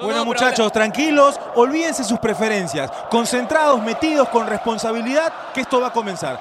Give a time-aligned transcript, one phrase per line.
[0.00, 6.40] Bueno muchachos, tranquilos, olvídense sus preferencias, concentrados, metidos con responsabilidad, que esto va a comenzar.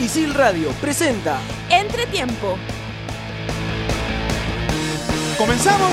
[0.00, 1.38] Isil Radio presenta
[1.70, 2.58] Entretiempo.
[5.38, 5.92] ¿Comenzamos?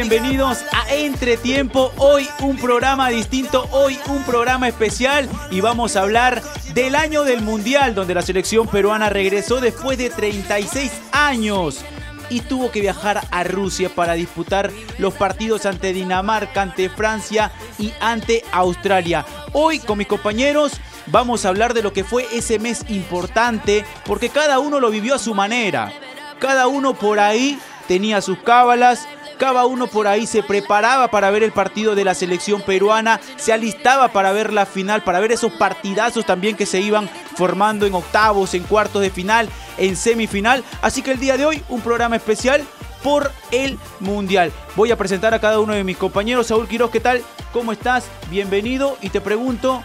[0.00, 1.92] Bienvenidos a Entretiempo.
[1.98, 6.42] Hoy un programa distinto, hoy un programa especial y vamos a hablar
[6.72, 11.84] del año del Mundial, donde la selección peruana regresó después de 36 años
[12.30, 17.92] y tuvo que viajar a Rusia para disputar los partidos ante Dinamarca, ante Francia y
[18.00, 19.26] ante Australia.
[19.52, 24.30] Hoy con mis compañeros vamos a hablar de lo que fue ese mes importante, porque
[24.30, 25.92] cada uno lo vivió a su manera.
[26.38, 29.06] Cada uno por ahí tenía sus cábalas,
[29.40, 33.54] cada uno por ahí se preparaba para ver el partido de la selección peruana, se
[33.54, 37.94] alistaba para ver la final, para ver esos partidazos también que se iban formando en
[37.94, 40.62] octavos, en cuartos de final, en semifinal.
[40.82, 42.62] Así que el día de hoy un programa especial
[43.02, 44.52] por el Mundial.
[44.76, 46.48] Voy a presentar a cada uno de mis compañeros.
[46.48, 47.22] Saúl Quiroz, ¿qué tal?
[47.50, 48.04] ¿Cómo estás?
[48.28, 49.82] Bienvenido y te pregunto,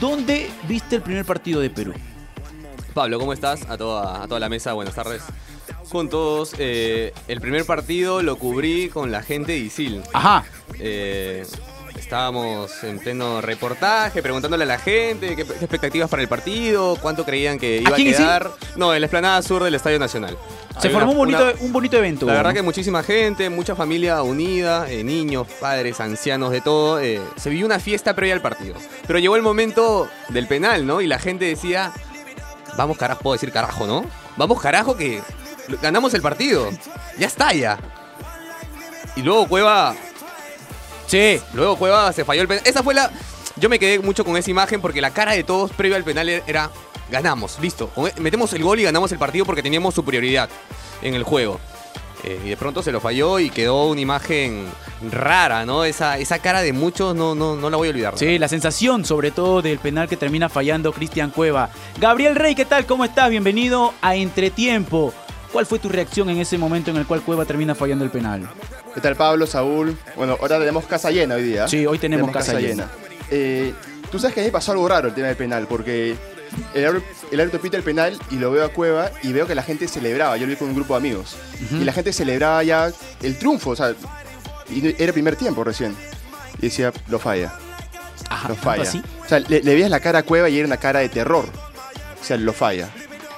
[0.00, 1.92] ¿dónde viste el primer partido de Perú?
[2.94, 3.68] Pablo, ¿cómo estás?
[3.68, 5.22] A toda, a toda la mesa, buenas tardes.
[5.90, 10.02] Juntos, eh, el primer partido lo cubrí con la gente de Isil.
[10.12, 10.44] Ajá.
[10.78, 11.44] Eh,
[11.98, 17.24] estábamos en pleno reportaje, preguntándole a la gente qué, qué expectativas para el partido, cuánto
[17.24, 18.50] creían que iba a, quedar.
[18.76, 20.36] No, en la explanada sur del Estadio Nacional.
[20.78, 22.26] Se Hay formó un bonito, una- un bonito evento.
[22.26, 27.00] La verdad que muchísima gente, mucha familia unida, eh, niños, padres, ancianos, de todo.
[27.00, 28.74] eh, se vivió una fiesta previa al partido.
[29.06, 31.00] Pero llegó el momento del penal, ¿no?
[31.00, 31.92] Y la gente decía,
[32.76, 34.04] vamos carajo, puedo decir carajo, ¿no?
[34.36, 35.22] Vamos carajo que
[35.82, 36.70] ganamos el partido.
[37.18, 37.78] Ya está ya.
[39.16, 39.94] Y luego Cueva,
[41.06, 41.40] Sí.
[41.54, 42.62] luego Cueva se falló el penal.
[42.66, 43.10] Esa fue la...
[43.56, 46.28] Yo me quedé mucho con esa imagen porque la cara de todos previo al penal
[46.28, 46.70] era,
[47.10, 47.90] ganamos, listo.
[47.96, 50.50] E, Metemos el gol y ganamos el partido porque teníamos superioridad
[51.00, 51.58] en el juego.
[52.24, 54.66] Eh, y de pronto se lo falló y quedó una imagen
[55.10, 55.84] rara, ¿no?
[55.84, 58.18] Esa, esa cara de muchos no, no, no la voy a olvidar.
[58.18, 61.70] Sí, la sensación sobre todo del penal que termina fallando Cristian Cueva.
[61.98, 62.84] Gabriel Rey, ¿qué tal?
[62.84, 63.30] ¿Cómo estás?
[63.30, 65.14] Bienvenido a Entretiempo.
[65.52, 68.48] ¿Cuál fue tu reacción en ese momento en el cual Cueva termina fallando el penal?
[68.94, 69.96] ¿Qué tal Pablo, Saúl?
[70.16, 71.68] Bueno, ahora tenemos casa llena hoy día.
[71.68, 72.88] Sí, hoy tenemos casa llena.
[73.30, 73.72] Eh,
[74.10, 76.14] Tú sabes que a mí me pasó algo raro el tema del penal, porque
[76.74, 77.02] el, árbitro-
[77.32, 79.88] el árbitro pita el penal y lo veo a Cueva y veo que la gente
[79.88, 80.36] celebraba.
[80.36, 81.36] Yo lo vi con un grupo de amigos.
[81.72, 82.92] Y la gente celebraba ya
[83.22, 83.94] el triunfo, o sea,
[84.70, 85.96] y era primer tiempo recién.
[86.58, 87.52] Y decía, lo falla,
[88.30, 88.82] Ajá, lo ¿tanto falla.
[88.84, 89.02] así?
[89.24, 91.46] O sea, le, le veías la cara a Cueva y era una cara de terror.
[92.20, 92.88] O sea, lo falla.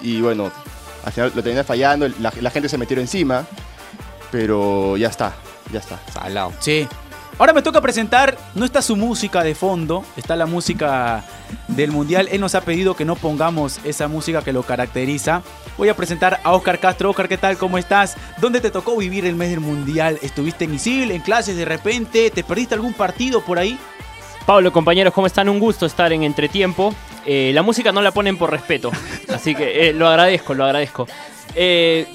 [0.02, 0.52] Y bueno,
[1.08, 3.46] al final lo termina fallando, la, la gente se metió encima,
[4.30, 5.34] pero ya está,
[5.72, 5.98] ya está.
[6.12, 6.52] Salado.
[6.60, 6.86] Sí.
[7.38, 11.24] Ahora me toca presentar, no está su música de fondo, está la música
[11.68, 12.28] del Mundial.
[12.32, 15.42] Él nos ha pedido que no pongamos esa música que lo caracteriza.
[15.76, 17.10] Voy a presentar a Oscar Castro.
[17.10, 17.56] Oscar, ¿qué tal?
[17.56, 18.16] ¿Cómo estás?
[18.40, 20.18] ¿Dónde te tocó vivir el mes del Mundial?
[20.20, 22.28] ¿Estuviste en Isil, en clases de repente?
[22.30, 23.78] ¿Te perdiste algún partido por ahí?
[24.44, 25.48] Pablo, compañeros, ¿cómo están?
[25.48, 26.92] Un gusto estar en Entretiempo.
[27.30, 28.90] Eh, la música no la ponen por respeto,
[29.28, 31.06] así que eh, lo agradezco, lo agradezco.
[31.54, 32.06] Eh,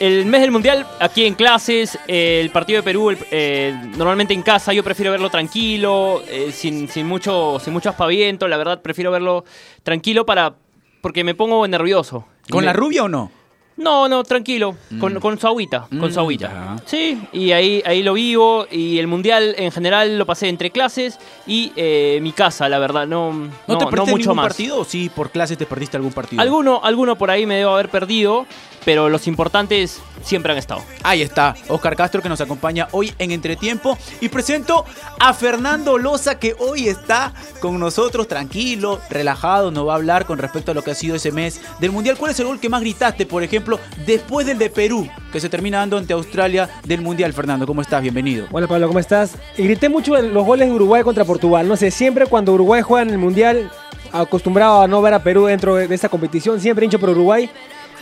[0.00, 4.32] el mes del Mundial, aquí en clases, eh, el partido de Perú, el- eh, normalmente
[4.32, 6.22] en casa, yo prefiero verlo tranquilo,
[6.52, 9.44] sin, sin, mucho, sin mucho aspaviento, la verdad prefiero verlo
[9.82, 10.54] tranquilo para
[11.02, 12.24] porque me pongo nervioso.
[12.50, 13.30] ¿Con Me- la rubia o no?
[13.76, 16.48] No, no, tranquilo, con, con su agüita, con Mm, su agüita.
[16.48, 16.76] ya.
[16.84, 21.18] Sí, y ahí, ahí lo vivo, y el mundial en general lo pasé entre clases
[21.46, 24.46] y eh, mi casa, la verdad, no, ¿No, no, te no perdiste mucho ningún más.
[24.48, 26.40] partido o sí por clases te perdiste algún partido?
[26.42, 28.46] Alguno, alguno por ahí me debo haber perdido,
[28.84, 30.82] pero los importantes siempre han estado.
[31.02, 33.98] Ahí está, Oscar Castro que nos acompaña hoy en Entretiempo.
[34.20, 34.84] Y presento
[35.18, 40.38] a Fernando Loza que hoy está con nosotros tranquilo, relajado, nos va a hablar con
[40.38, 42.16] respecto a lo que ha sido ese mes del Mundial.
[42.16, 45.48] ¿Cuál es el gol que más gritaste, por ejemplo, después del de Perú, que se
[45.48, 47.32] termina dando ante Australia del Mundial?
[47.32, 48.02] Fernando, ¿cómo estás?
[48.02, 48.46] Bienvenido.
[48.50, 49.36] Hola Pablo, ¿cómo estás?
[49.56, 51.66] Y grité mucho en los goles de Uruguay contra Portugal.
[51.66, 53.70] No sé, siempre cuando Uruguay juega en el Mundial,
[54.12, 57.50] acostumbrado a no ver a Perú dentro de esta competición, siempre hincho por Uruguay.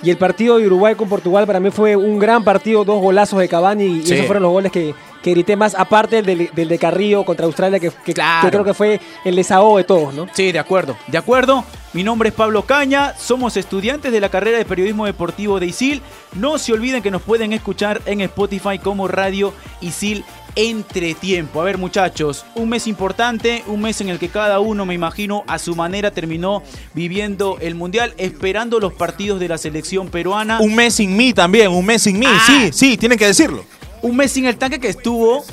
[0.02, 3.38] Y el partido de Uruguay con Portugal para mí fue un gran partido, dos golazos
[3.38, 4.14] de Cavani y Sí.
[4.14, 7.78] esos fueron los goles que, que grité más, aparte del, del de Carrillo contra Australia,
[7.78, 8.46] que, que- Claro.
[8.46, 10.26] que creo que fue el desahogo de todos, ¿no?
[10.32, 11.64] Sí, de acuerdo, de acuerdo.
[11.92, 16.00] Mi nombre es Pablo Caña, somos estudiantes de la carrera de Periodismo Deportivo de ISIL.
[16.34, 20.24] No se olviden que nos pueden escuchar en Spotify como Radio ISIL
[20.56, 21.60] entretiempo.
[21.60, 25.44] A ver muchachos, un mes importante, un mes en el que cada uno, me imagino,
[25.46, 26.62] a su manera terminó
[26.94, 30.60] viviendo el Mundial, esperando los partidos de la selección peruana.
[30.60, 32.26] Un mes sin mí también, un mes sin mí.
[32.28, 32.42] Ah.
[32.46, 33.64] Sí, sí, tienen que decirlo.
[34.02, 35.44] Un mes sin el tanque que estuvo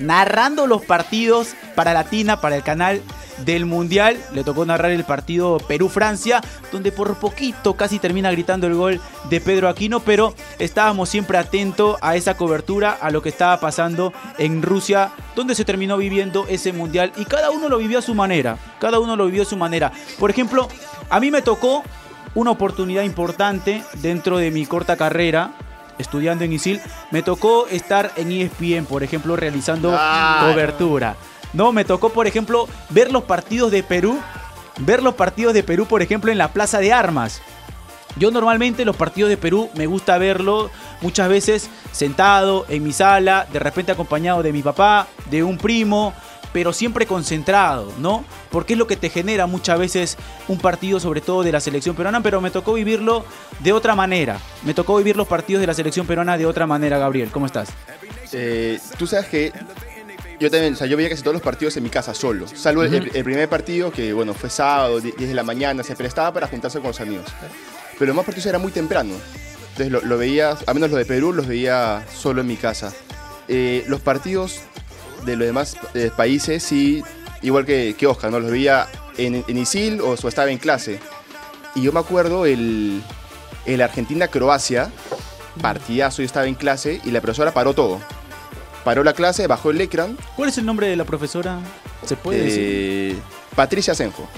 [0.00, 3.02] narrando los partidos para Latina, para el canal
[3.44, 4.18] del Mundial.
[4.32, 6.40] Le tocó narrar el partido Perú-Francia,
[6.72, 11.96] donde por poquito casi termina gritando el gol de Pedro Aquino, pero estábamos siempre atentos
[12.00, 16.72] a esa cobertura, a lo que estaba pasando en Rusia, donde se terminó viviendo ese
[16.72, 17.12] Mundial.
[17.16, 19.92] Y cada uno lo vivió a su manera, cada uno lo vivió a su manera.
[20.18, 20.68] Por ejemplo,
[21.10, 21.82] a mí me tocó
[22.34, 25.52] una oportunidad importante dentro de mi corta carrera
[25.98, 30.52] estudiando en ISIL, me tocó estar en ESPN, por ejemplo, realizando Claro.
[30.52, 31.16] cobertura.
[31.52, 34.18] No, me tocó, por ejemplo, ver los partidos de Perú,
[34.78, 37.40] ver los partidos de Perú, por ejemplo, en la Plaza de Armas.
[38.18, 40.70] Yo normalmente los partidos de Perú me gusta verlo
[41.02, 46.14] muchas veces sentado en mi sala, de repente acompañado de mi papá, de un primo,
[46.56, 48.24] pero siempre concentrado, ¿no?
[48.50, 50.16] Porque es lo que te genera muchas veces
[50.48, 53.26] un partido, sobre todo de la selección peruana, pero me tocó vivirlo
[53.60, 54.38] de otra manera.
[54.62, 57.28] Me tocó vivir los partidos de la selección peruana de otra manera, Gabriel.
[57.30, 57.68] ¿Cómo estás?
[58.32, 59.52] Eh, Tú sabes que
[60.40, 62.48] yo también, o sea, yo veía casi todos los partidos en mi casa solo.
[62.48, 65.94] Salvo el, el- el primer partido, que bueno, fue sábado, 10 de la mañana, se
[65.94, 67.26] prestaba para juntarse con los amigos.
[67.98, 69.12] Pero los demás partidos eran muy temprano.
[69.72, 72.94] Entonces lo, lo veía, a menos los de Perú, los veía solo en mi casa.
[73.46, 74.60] Eh, los partidos
[75.26, 77.02] de los demás eh, países, sí,
[77.42, 78.40] igual que, que Oscar, ¿no?
[78.40, 78.86] Los veía
[79.18, 81.00] en, en ISIL o, o estaba en clase.
[81.74, 83.02] Y yo me acuerdo el,
[83.66, 84.90] el Argentina-Croacia,
[85.60, 88.00] partidazo, yo estaba en clase y la profesora paró todo.
[88.84, 90.16] Paró la clase, bajó el ecran.
[90.36, 91.58] ¿Cuál es el nombre de la profesora?
[92.06, 92.60] ¿Se puede decir?
[92.62, 93.16] eh,
[93.56, 94.28] Patricia Senjo.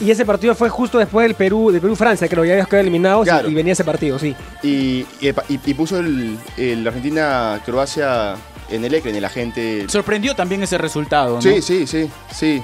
[0.00, 3.26] Y ese partido fue justo después del Perú, de Perú-Francia, que lo habíamos quedado eliminados
[3.26, 3.48] y- Claro.
[3.50, 4.36] y, venía ese partido, sí.
[4.62, 8.36] Y, y, y- y puso el, el Argentina-Croacia
[8.70, 9.86] en el ecran y la gente...
[9.88, 11.42] Sorprendió también ese resultado, ¿no?
[11.42, 12.62] Sí, sí, sí, sí.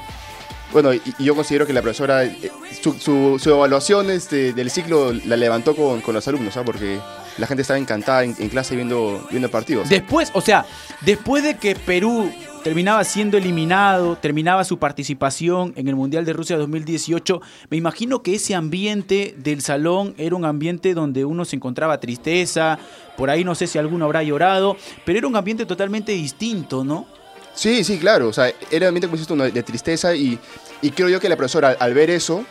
[0.72, 2.50] Bueno, y, y yo considero que la profesora, eh,
[2.82, 6.66] su, su- su evaluación este, del ciclo la levantó con, con los alumnos, ¿sabes?
[6.66, 6.98] Porque
[7.38, 9.88] la gente estaba encantada en, en clase viendo, viendo partidos.
[9.88, 10.66] Después, o sea,
[11.02, 12.30] después de que Perú
[12.66, 17.40] terminaba siendo eliminado, terminaba su participación en el Mundial de Rusia 2018,
[17.70, 22.78] me imagino que ese ambiente del salón era un ambiente donde uno se encontraba tristeza,
[23.16, 27.06] por ahí no sé si alguno habrá llorado, pero era un ambiente totalmente distinto, ¿no?
[27.54, 28.28] Sí, sí, claro.
[28.28, 30.38] O sea, era un ambiente, como de tristeza y,
[30.82, 32.44] y creo yo que la profesora, al, al ver eso,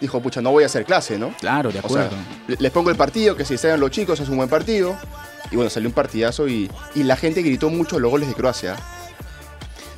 [0.00, 1.34] dijo, pucha, no voy a hacer clase, ¿no?
[1.40, 2.08] Claro, de O sea,
[2.46, 4.96] le- les pongo el partido, que se distraigan los chicos, es un buen partido.
[5.50, 8.76] Y bueno, salió un partidazo y, y la gente gritó mucho los goles de Croacia.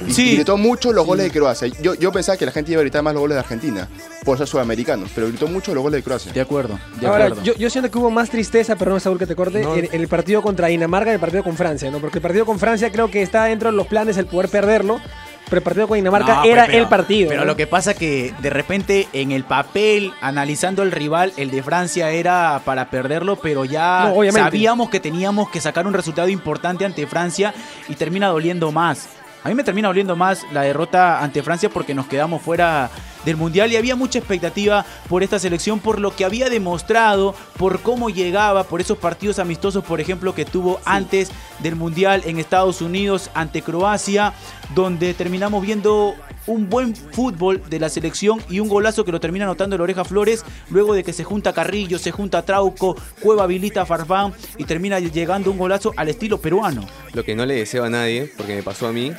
[0.06, 0.34] Y- Sí.
[0.34, 1.68] gritó mucho los goles de Croacia.
[1.80, 3.86] Yo, yo pensaba que la gente iba a gritar más los goles de Argentina,
[4.24, 6.32] por ser sudamericanos, pero gritó mucho los goles de Croacia.
[6.32, 7.44] de acuerdo, de Ahora, acuerdo.
[7.44, 9.76] yo, yo siento que hubo más tristeza, perdón Saúl que te corte, No.
[9.76, 12.00] en, en el partido contra Dinamarca y el partido con Francia, ¿no?
[12.00, 15.00] Porque el partido con Francia creo que está dentro de los planes el poder perderlo,
[15.46, 17.28] pero el partido con Dinamarca No, era pues, pero- el partido.
[17.28, 17.46] Pero ¿no?
[17.46, 22.10] lo que pasa que de repente en el papel, analizando el rival, el de Francia
[22.10, 27.06] era para perderlo, pero ya No, sabíamos que teníamos que sacar un resultado importante ante
[27.06, 27.52] Francia
[27.88, 29.08] y termina doliendo más.
[29.44, 32.90] A mí me termina doliendo más la derrota ante Francia porque nos quedamos fuera
[33.24, 37.80] del Mundial y había mucha expectativa por esta selección, por lo que había demostrado, por
[37.80, 42.80] cómo llegaba, por esos partidos amistosos, por ejemplo, que tuvo antes del Mundial en Estados
[42.82, 44.32] Unidos ante Croacia,
[44.76, 46.14] donde terminamos viendo
[46.46, 50.04] un buen fútbol de la selección y un golazo que lo termina anotando el Oreja
[50.04, 54.64] Flores, luego de que se junta Carrillo, se junta Trauco, Cueva habilita a Farfán y
[54.64, 56.86] termina llegando un golazo al estilo peruano.
[57.12, 59.12] Lo que no le deseo a nadie, porque me pasó a mí,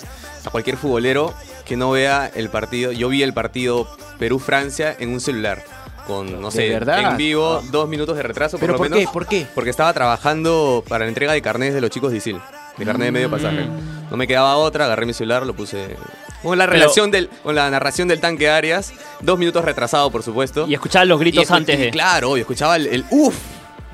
[0.46, 1.34] a cualquier futbolero
[1.66, 2.92] que no vea el partido.
[2.92, 3.88] Yo vi el partido
[4.20, 5.64] Perú-Francia en un celular.
[6.08, 7.12] Con, no ¿De sé, verdad?
[7.12, 8.58] en vivo, dos minutos de retraso.
[8.58, 9.00] ¿Pero por, por lo qué?
[9.00, 9.48] menos, ¿Por qué?
[9.56, 12.42] Porque estaba trabajando para la entrega de carnets de los chicos de ISIL.
[12.78, 13.68] De carnet de medio pasaje.
[14.10, 15.96] No me quedaba otra, agarré mi celular, lo puse.
[16.42, 20.24] Con la Pero- relación del, con la narración del tanque Arias, dos minutos retrasado, por
[20.24, 20.66] supuesto.
[20.68, 21.90] Y escuchar los gritos Y antes y de.
[21.92, 23.36] Claro, y escuchaba el, el uff.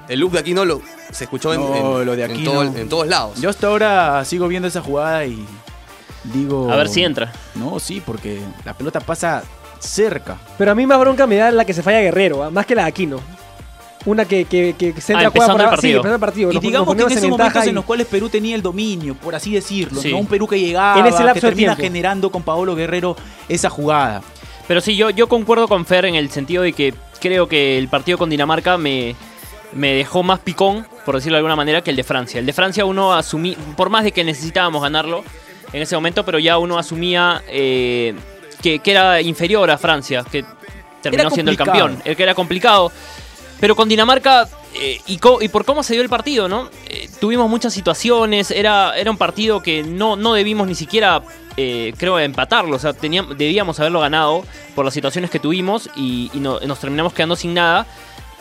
[0.07, 0.81] El uff de aquí no lo.
[1.11, 2.75] Se escuchó en, No, en- lo de en aquí todo- no.
[2.77, 3.39] en todos lados.
[3.41, 5.45] Yo hasta ahora sigo viendo esa jugada y
[6.23, 6.71] digo...
[6.71, 7.31] A ver si entra.
[7.55, 9.43] No, sí, porque la pelota pasa
[9.79, 10.37] cerca.
[10.57, 12.49] Pero a mí más bronca me da la que se falla Guerrero, ¿ah?
[12.49, 13.19] más que la de Aquino.
[14.05, 15.81] Una que, que, que se entra Ah, a jugar empezando por el.
[15.81, 16.13] Sí, partido.
[16.13, 16.51] el partido.
[16.51, 19.13] Y Nos- digamos nos que en esos momentos en los cuales Perú tenía el dominio,
[19.15, 20.11] por así decirlo, Sí.
[20.11, 20.19] ¿no?
[20.19, 21.83] Un Perú que llegaba, En ese lapso que de termina tiempo.
[21.83, 23.17] generando con Paolo Guerrero
[23.49, 24.21] esa jugada.
[24.67, 27.87] Pero sí, yo, yo concuerdo con Fer en el sentido de que creo que el
[27.89, 29.15] partido con Dinamarca me,
[29.73, 32.39] me dejó más picón, por decirlo de alguna manera, que el de Francia.
[32.39, 35.23] El de Francia uno asumí, por más de que necesitábamos ganarlo
[35.73, 38.13] en ese momento, pero ya uno asumía eh,
[38.61, 40.45] que, que era inferior a Francia, que
[41.01, 42.91] terminó siendo el campeón, el que era complicado.
[43.59, 46.69] Pero con Dinamarca eh, y, co- y por cómo se dio el partido, ¿no?
[46.87, 51.21] Eh, tuvimos muchas situaciones, era, era un partido que no, no debimos ni siquiera,
[51.57, 56.31] eh, creo, empatarlo, o sea, teníamos, debíamos haberlo ganado por las situaciones que tuvimos y,
[56.33, 57.85] y no- nos terminamos quedando sin nada.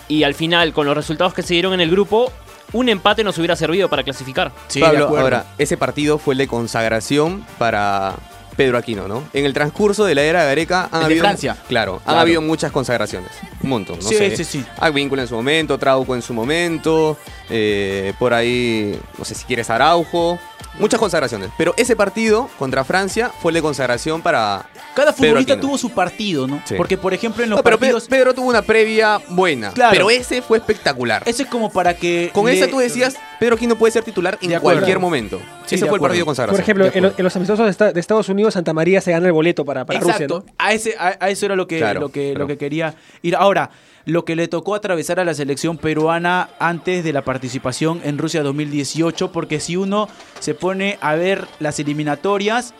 [0.06, 2.32] Y al final, con los resultados que se dieron en el grupo,
[2.72, 4.52] un empate nos hubiera servido para clasificar.
[4.68, 5.24] Sí, de Pablo, acuerdo.
[5.24, 8.14] ahora, ese partido fue el de consagración para
[8.58, 9.22] Pedro Aquino, ¿no?
[9.32, 11.20] En el transcurso de la era Gareca han de habido.
[11.20, 11.56] Francia.
[11.68, 13.30] Claro, han habido muchas consagraciones.
[13.62, 14.36] Un montón, no Sí, sé.
[14.36, 14.64] sí, sí.
[14.80, 17.16] Advíncula en su momento, Trauco en su momento,
[17.48, 20.40] eh, por ahí, no sé si quieres Araujo.
[20.80, 21.50] Muchas consagraciones.
[21.56, 24.66] Pero ese partido contra Francia fue el de consagración para.
[24.98, 26.60] Cada futbolista tuvo su partido, ¿no?
[26.64, 26.74] Sí.
[26.76, 28.08] Porque, por ejemplo, en los No, pero Pe- partidos...
[28.08, 29.70] Pedro tuvo una previa buena.
[29.72, 29.92] Claro.
[29.92, 31.22] Pero ese fue espectacular.
[31.24, 32.30] Eso es como para que...
[32.34, 35.40] Con le- esa tú decías, Pedro Aquino puede ser titular en cualquier momento.
[35.66, 36.56] Sí, ese fue el partido de consagración.
[36.56, 37.14] Por ejemplo, en, lo- acuerdo.
[37.18, 39.84] en los amistosos de, esta- de Estados Unidos, Santa María se gana el boleto para,
[39.84, 40.44] para Rusia, Exacto.
[40.46, 40.54] ¿no?
[40.58, 42.94] A, ese, a, a eso era lo que, Claro, lo, que, pero- lo que quería
[43.22, 43.36] ir.
[43.36, 43.70] Ahora,
[44.04, 48.42] lo que le tocó atravesar a la selección peruana antes de la participación en Rusia
[48.42, 50.08] 2018, porque si uno
[50.40, 52.72] se pone a ver las eliminatorias,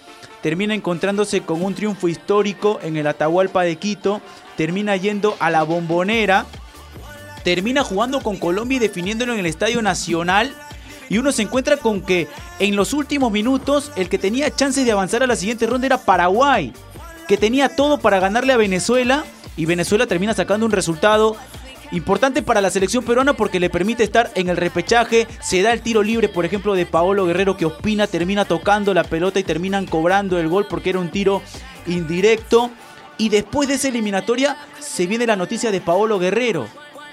[0.42, 4.20] termina encontrándose con un triunfo histórico en el Atahualpa de Quito,
[4.56, 6.46] termina yendo a la bombonera,
[7.44, 10.54] termina jugando con Colombia y definiéndolo en el Estadio Nacional.
[11.08, 12.28] Y uno se encuentra con que
[12.58, 15.98] en los últimos minutos el que tenía chances de avanzar a la siguiente ronda era
[15.98, 16.72] Paraguay,
[17.26, 19.24] que tenía todo para ganarle a Venezuela
[19.56, 21.36] y Venezuela termina sacando un resultado
[21.92, 25.80] importante para la selección peruana porque le permite estar en el repechaje, se da el
[25.80, 29.86] tiro libre por ejemplo de Paolo Guerrero que opina, termina tocando la pelota y terminan
[29.86, 31.42] cobrando el gol porque era un tiro
[31.86, 32.70] indirecto
[33.16, 36.66] y después de esa eliminatoria se viene la noticia de Paolo Guerrero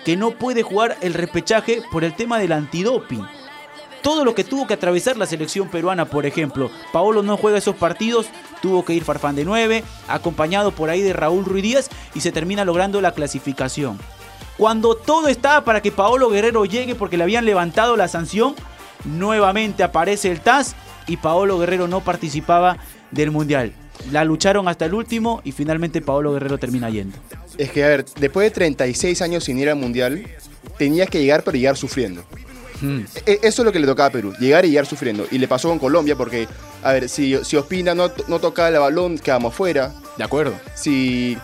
[0.04, 3.26] que no puede jugar el repechaje por el tema del antidoping
[4.06, 6.70] todo lo que tuvo que atravesar la selección peruana, por ejemplo.
[6.94, 8.28] Paolo no juega esos partidos,
[8.62, 12.32] tuvo que ir Farfán de 9, acompañado por ahí de Raúl Ruiz Díaz y se
[12.32, 13.98] termina logrando la clasificación.
[14.58, 18.56] Cuando todo estaba para que Paolo Guerrero llegue porque le habían levantado la sanción,
[19.04, 20.76] nuevamente aparece el TAS
[21.08, 22.78] y Paolo Guerrero no participaba
[23.12, 23.74] del Mundial.
[24.12, 27.18] La lucharon hasta el último y finalmente Paolo Guerrero termina yendo.
[27.58, 30.26] Es que, a ver, después de 36 años sin ir al Mundial,
[30.78, 32.24] tenías que llegar, pero llegar sufriendo.
[33.26, 35.26] E- Eso es lo que le tocaba a Perú, llegar y llegar sufriendo.
[35.32, 36.48] Y le pasó con Colombia porque,
[36.84, 39.92] a ver, si, si Ospina no, no tocaba el balón, quedamos fuera.
[40.18, 40.54] De acuerdo.
[40.76, 41.38] Si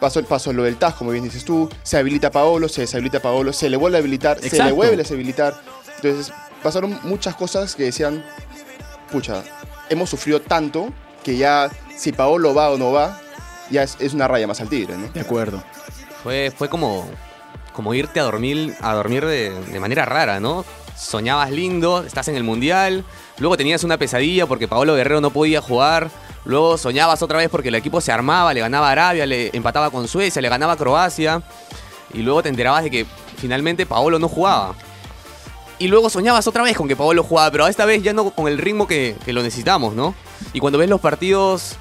[0.00, 3.52] pasó, pasó lo del TAS, como bien dices tú, se habilita Paolo, se deshabilita Paolo,
[3.52, 5.60] se le vuelve a habilitar, se le vuelve a deshabilitar.
[5.96, 8.24] Entonces, pasaron muchas cosas que decían,
[9.10, 9.42] pucha,
[9.88, 10.92] hemos sufrido tanto
[11.24, 13.20] que ya si Paolo va o no va,
[13.70, 15.08] ya es, es una raya más al tigre, ¿no?
[15.08, 15.62] De acuerdo.
[16.22, 17.08] Fue, fue como,
[17.72, 20.64] como irte a dormir, a dormir de, de manera rara, ¿no?
[20.96, 23.04] Soñabas lindo, estás en el mundial,
[23.38, 26.10] luego tenías una pesadilla porque Paolo Guerrero no podía jugar,
[26.48, 30.08] luego soñabas otra vez porque el equipo se armaba, le ganaba Arabia, le empataba con
[30.08, 31.42] Suecia, le ganaba Croacia,
[32.12, 34.74] y luego te enterabas de que finalmente Paolo no jugaba.
[35.78, 38.48] Y luego soñabas otra vez con que Paolo jugaba, pero esta vez ya no con
[38.48, 40.14] el ritmo que, lo necesitamos, ¿no?
[40.54, 41.76] Y cuando ves los partidos,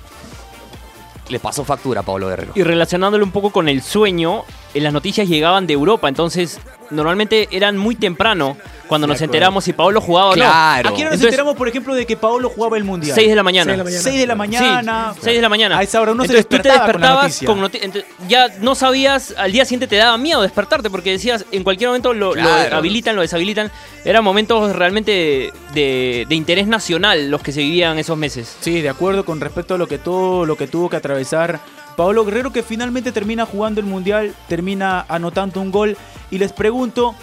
[1.29, 2.51] le pasó factura a Paolo Guerrero.
[2.53, 4.43] Y relacionándolo un poco con el sueño,
[4.81, 8.55] las noticias llegaban de Europa, entonces normalmente eran muy temprano
[8.87, 9.25] cuando nos acuerdo.
[9.33, 10.35] enteramos si Paolo jugaba o no.
[10.35, 10.89] Claro.
[10.89, 13.13] Aquí ahora nos Entonces- enteramos, por ejemplo, de que Paolo jugaba el Mundial.
[13.13, 13.71] 6 de la mañana.
[13.71, 14.01] Seis de la mañana.
[14.03, 15.11] 6 de la mañana.
[15.15, 15.77] Sí, 6 de la mañana.
[15.77, 17.91] A esa hora uno se Entonces tú te despertaba con la despertabas noticia.
[17.91, 21.63] con ent- ya no sabías, al día siguiente te daba miedo despertarte porque decías, en
[21.65, 22.33] cualquier momento lo,
[22.71, 23.69] habilitan, lo deshabilitan.
[24.05, 28.55] Eran momentos realmente de, de interés nacional los que se vivían esos meses.
[28.61, 31.59] Sí, de acuerdo con respecto a lo que todo lo que tuvo que atravesar
[31.97, 35.97] Paolo Guerrero que finalmente termina jugando el Mundial, termina anotando un gol
[36.29, 37.15] y les pregunto,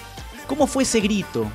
[0.49, 1.47] ¿cómo fue ese grito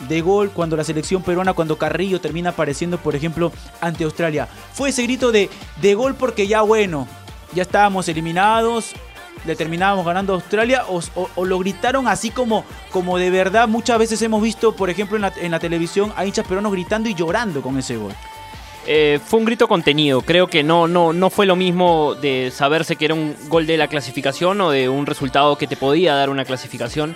[0.00, 4.46] de gol cuando la selección peruana, cuando Carrillo termina apareciendo, por ejemplo, ante Australia?
[4.74, 5.48] ¿Fue ese grito de,
[5.80, 7.08] de gol porque ya bueno,
[7.54, 8.92] ya estábamos eliminados,
[9.46, 14.20] le terminábamos ganando a Australia o, lo gritaron así como, como de verdad muchas veces
[14.20, 17.62] hemos visto, por ejemplo, en la, en la televisión a hinchas peruanos gritando y llorando
[17.62, 18.12] con ese gol?
[18.90, 20.22] Eh, fue un grito contenido.
[20.22, 23.76] Creo que no, no, no fue lo mismo de saberse que era un gol de
[23.76, 27.14] la clasificación o de un resultado que te podía dar una clasificación.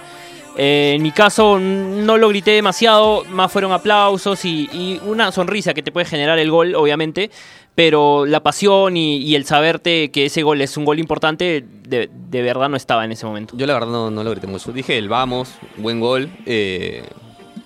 [0.59, 5.83] Eh, en mi caso no lo grité demasiado, más fueron aplausos y, una sonrisa que
[5.83, 7.31] te puede generar el gol, obviamente.
[7.75, 12.43] Pero la pasión y, el saberte que ese gol es un gol importante, de, de
[12.43, 13.57] verdad no estaba en ese momento.
[13.57, 14.73] Yo la verdad no, no lo grité mucho.
[14.73, 16.29] Dije el vamos, buen gol.
[16.45, 17.03] eh,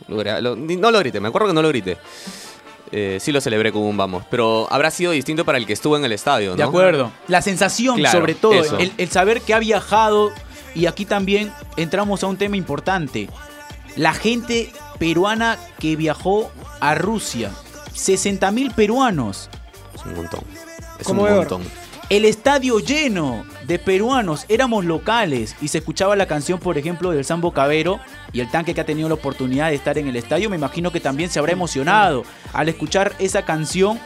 [0.06, 1.96] no lo grité, me acuerdo que no lo grité.
[2.92, 5.96] Eh, sí lo celebré como un vamos, pero habrá sido distinto para el que estuvo
[5.96, 6.56] en el estadio, ¿no?
[6.56, 7.12] De acuerdo.
[7.28, 10.32] La sensación, Claro, sobre todo, el, el saber que ha viajado.
[10.74, 13.30] Y aquí también entramos a un tema importante.
[13.96, 16.50] La gente peruana que viajó
[16.80, 17.50] a Rusia.
[17.94, 19.48] 60 mil peruanos.
[19.94, 20.40] Es un montón.
[21.00, 21.62] Es un montón.
[22.08, 27.24] El estadio lleno de peruanos, éramos locales y se escuchaba la canción, por ejemplo, del
[27.24, 27.98] Sambo Cabero
[28.32, 30.92] y el tanque que ha tenido la oportunidad de estar en el estadio, me imagino
[30.92, 32.22] que también se habrá emocionado
[32.52, 33.98] al escuchar esa canción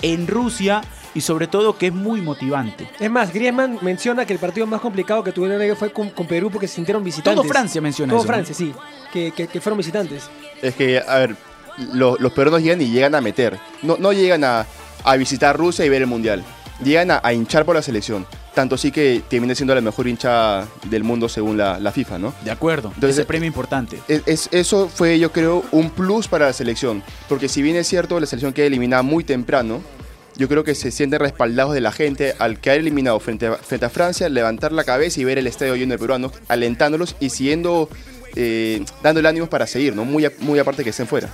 [0.00, 0.80] en Rusia
[1.14, 2.88] y sobre todo que es muy motivante.
[2.98, 6.26] Es más, Griezmann menciona que el partido más complicado que tuvieron ellos fue con, con
[6.26, 7.42] Perú porque se sintieron visitantes.
[7.42, 8.32] Todo Francia menciona Todo eso, ¿no?
[8.34, 8.72] Francia, sí.
[9.12, 10.22] Que, que- que fueron visitantes.
[10.62, 11.36] Es que, a ver,
[11.92, 13.58] lo- los peruanos llegan y llegan a meter.
[13.82, 14.64] No, no llegan a,
[15.04, 16.42] a visitar Rusia y ver el mundial.
[16.84, 18.26] Llegan a, a hinchar por la selección.
[18.54, 22.34] Tanto sí que termina siendo la mejor hincha del mundo según la, la FIFA, ¿no?
[22.44, 23.98] De acuerdo, Entonces, ese premio importante.
[24.08, 27.02] Es- es- eso fue, yo creo, un plus para la selección.
[27.28, 29.80] Porque si bien es cierto, la selección queda eliminada muy temprano,
[30.36, 33.86] yo creo que se sienten respaldados de la gente al quedar eliminado frente a, frente
[33.86, 37.88] a Francia, levantar la cabeza y ver el estadio lleno de peruanos, alentándolos y siguiendo,
[38.34, 40.04] eh, dándole ánimos para seguir, ¿no?
[40.04, 41.28] Muy, a- muy aparte que estén fuera.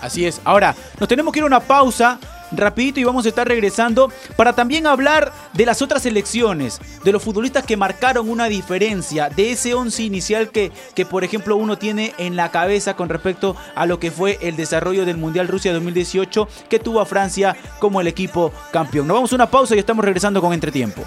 [0.00, 0.40] Así es.
[0.44, 2.18] Ahora, nos tenemos que ir a una pausa
[2.52, 7.22] rapidito y vamos a estar regresando para también hablar de las otras selecciones, de los
[7.22, 12.14] futbolistas que marcaron una diferencia, de ese once inicial que, que por ejemplo uno tiene
[12.18, 16.48] en la cabeza con respecto a lo que fue el desarrollo del Mundial Rusia 2018
[16.68, 19.06] que tuvo a Francia como el equipo campeón.
[19.06, 21.04] Nos vamos a una pausa y estamos regresando con Entretiempo.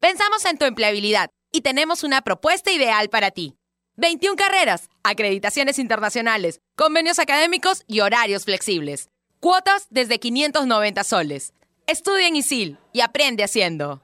[0.00, 3.56] Pensamos en tu empleabilidad y tenemos una propuesta ideal para ti.
[3.96, 9.08] 21 carreras, acreditaciones internacionales, convenios académicos y horarios flexibles.
[9.40, 11.52] Cuotas desde 590 soles.
[11.88, 14.00] Estudia en ISIL y aprende haciendo.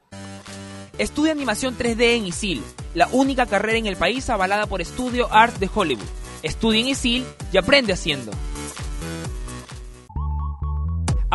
[0.98, 2.62] Estudia animación 3D en ISIL,
[2.94, 6.08] la única carrera en el país avalada por Studio Art de Hollywood.
[6.42, 8.32] Estudia en ISIL y aprende haciendo.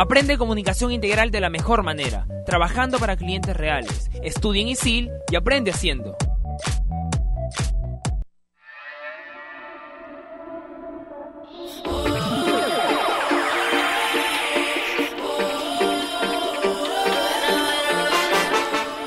[0.00, 4.10] Aprende comunicación integral de la mejor manera, trabajando para clientes reales.
[4.22, 6.16] Estudia en ISIL y aprende haciendo.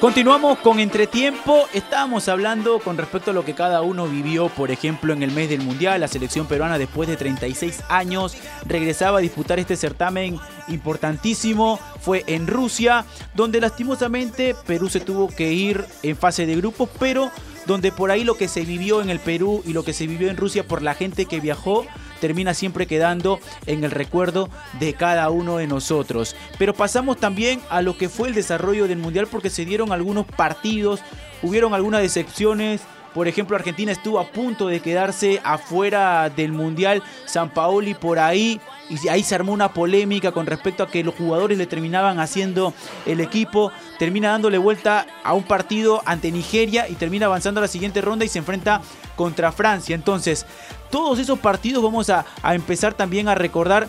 [0.04, 1.66] Continuamos con Entretiempo.
[1.72, 5.48] Estábamos hablando con respecto a lo que cada uno vivió, por ejemplo, en el mes
[5.48, 6.02] del Mundial.
[6.02, 11.80] La selección peruana, después de 36 años, regresaba a disputar este certamen importantísimo.
[12.02, 17.32] Fue en Rusia, donde lastimosamente Perú se tuvo que ir en fase de grupos, pero
[17.66, 20.30] donde por ahí lo que se vivió en el Perú y lo que se vivió
[20.30, 21.86] en Rusia por la gente que viajó
[22.20, 24.50] termina siempre quedando en el recuerdo
[24.80, 26.36] de cada uno de nosotros.
[26.58, 30.26] Pero pasamos también a lo que fue el desarrollo del Mundial porque se dieron algunos
[30.26, 31.02] partidos,
[31.42, 32.82] hubieron algunas decepciones.
[33.14, 37.04] Por ejemplo, Argentina estuvo a punto de quedarse afuera del Mundial.
[37.26, 38.60] San Paoli por ahí.
[38.90, 42.74] Y ahí se armó una polémica con respecto a que los jugadores le terminaban haciendo
[43.06, 43.72] el equipo.
[44.00, 48.26] Termina dándole vuelta a un partido ante Nigeria y termina avanzando a la siguiente ronda
[48.26, 48.82] y se enfrenta
[49.16, 49.96] contra Francia.
[49.96, 50.46] Entonces,
[50.90, 53.88] todos esos partidos vamos a, a empezar también a recordar.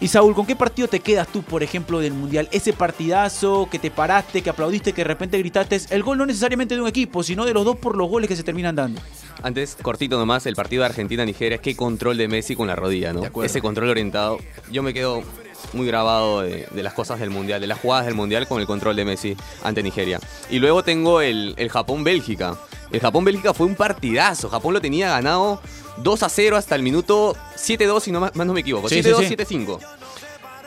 [0.00, 2.48] Y Saúl, ¿con qué partido te quedas tú, por ejemplo, del Mundial?
[2.52, 6.76] Ese partidazo que te paraste, que aplaudiste, que de repente gritaste, el gol no necesariamente
[6.76, 9.00] de un equipo, sino de los dos por los goles que se terminan dando.
[9.42, 13.22] Antes, cortito nomás, el partido de Argentina-Nigeria, qué control de Messi con la rodilla, ¿no?
[13.42, 14.38] Ese control orientado.
[14.70, 15.24] Yo me quedo
[15.72, 18.66] muy grabado de, de las cosas del Mundial, de las jugadas del Mundial con el
[18.66, 20.20] control de Messi ante Nigeria.
[20.48, 22.56] Y luego tengo el, el Japón-Bélgica.
[22.92, 24.48] El Japón-Bélgica fue un partidazo.
[24.48, 25.60] Japón lo tenía ganado
[26.02, 28.88] 2 a 0 hasta el minuto 7-2, si no más, más no me equivoco.
[28.88, 29.36] Sí, sí, 7-2, sí.
[29.36, 29.78] 7-5.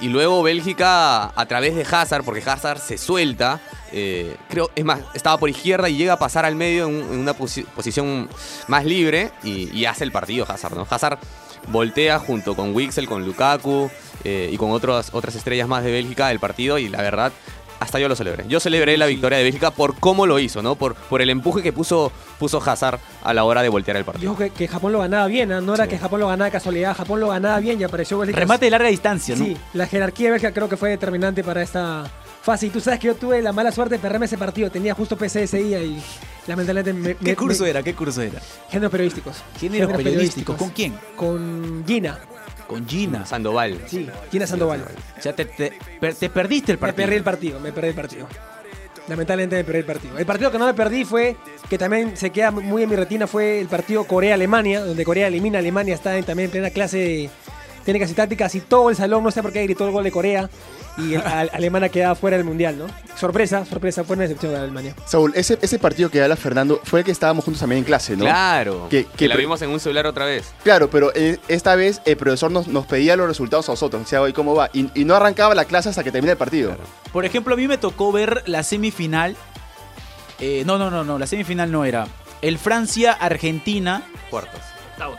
[0.02, 5.02] Y luego Bélgica, a través de Hazard, porque Hazard se suelta, eh, creo, es más,
[5.14, 8.28] estaba por izquierda y llega a pasar al medio en, en una posi- posición
[8.68, 10.88] más libre y, y hace el partido Hazard, ¿no?
[10.90, 11.20] Hazard
[11.68, 13.92] voltea junto con Wixel, con Lukaku
[14.24, 17.32] eh, y con otras, otras estrellas más de Bélgica el partido y la verdad,
[17.82, 18.46] hasta yo lo celebré.
[18.48, 20.76] Yo celebré la victoria de Bélgica por cómo lo hizo, ¿no?
[20.76, 24.22] Por, por el empuje que puso, puso Hazard a la hora de voltear el partido.
[24.32, 25.62] Dijo que, que Japón lo ganaba bien, ¿ah?
[25.62, 28.40] no era que Japón lo ganaba de casualidad, Japón lo ganaba bien y apareció Bélgica.
[28.40, 29.44] Remate de larga distancia, ¿no?
[29.44, 32.04] Sí, la jerarquía de Bélgica creo que fue determinante para esta
[32.44, 32.68] fase.
[32.68, 34.70] Y tú sabes que yo tuve la mala suerte de perderme ese partido.
[34.70, 36.00] Tenía justo PC ese día y
[36.48, 37.16] lamentablemente me.
[37.16, 37.82] ¿Qué me- curso me- era?
[37.82, 38.40] ¿Qué curso era?
[38.70, 39.38] Géneros periodísticos.
[39.60, 40.56] Géneros Géneros periodísticos.
[40.56, 40.94] ¿Con quién?
[41.16, 42.20] Con Gina.
[42.72, 43.26] Con Gina.
[43.26, 43.78] Sandoval.
[43.88, 44.86] Sí, Gina Sandoval.
[45.18, 47.06] O sea, te, te- per- te perdiste el Me partido.
[47.06, 48.28] perdí el partido, me perdí el partido.
[49.08, 50.18] Lamentablemente me perdí el partido.
[50.18, 51.36] El partido que no me perdí fue,
[51.70, 55.58] que también se queda muy en mi retina, fue el partido Corea-Alemania, donde Corea elimina
[55.58, 57.30] a Alemania, está en- también en plena clase de
[57.86, 60.12] técnicas y tácticas y todo el salón, no sé por qué gritó el gol de
[60.12, 60.50] Corea
[60.98, 62.86] y el, a- Alemania quedaba fuera del Mundial, ¿no?
[63.18, 64.96] Sorpresa, sorpresa, fue una decepción de Alemania.
[65.06, 68.16] Saúl, ese, ese partido que habla Fernando fue el que estábamos juntos también en clase,
[68.18, 68.26] ¿no?
[68.26, 68.88] Claro.
[68.90, 70.52] Que- Que, que la vimos en un celular otra vez.
[70.64, 74.22] Claro, pero eh, esta vez el profesor nos, nos pedía los resultados a nosotros, decía,
[74.22, 76.76] hoy cómo va, y, y no arrancaba la clase hasta que termina el partido.
[77.14, 79.36] Por ejemplo, a mí me tocó ver la semifinal.
[80.40, 82.08] Eh, no, no, no, no, la semifinal no era.
[82.42, 84.60] el Francia-Argentina Cuartos.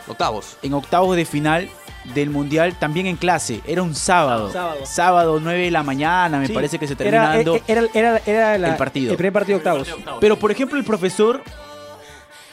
[0.07, 0.57] Octavos.
[0.61, 1.69] en octavos de final
[2.13, 3.61] del Mundial también en clase.
[3.65, 4.51] Era un sábado.
[4.51, 4.79] Sábado.
[4.85, 6.53] Sábado, 9 de la mañana, me Sí.
[6.53, 7.55] parece que se termina Era, dando.
[7.55, 9.11] eh, era, era, era la- el partido.
[9.11, 9.87] El primer partido de octavos.
[10.19, 11.41] Pero, por ejemplo, el profesor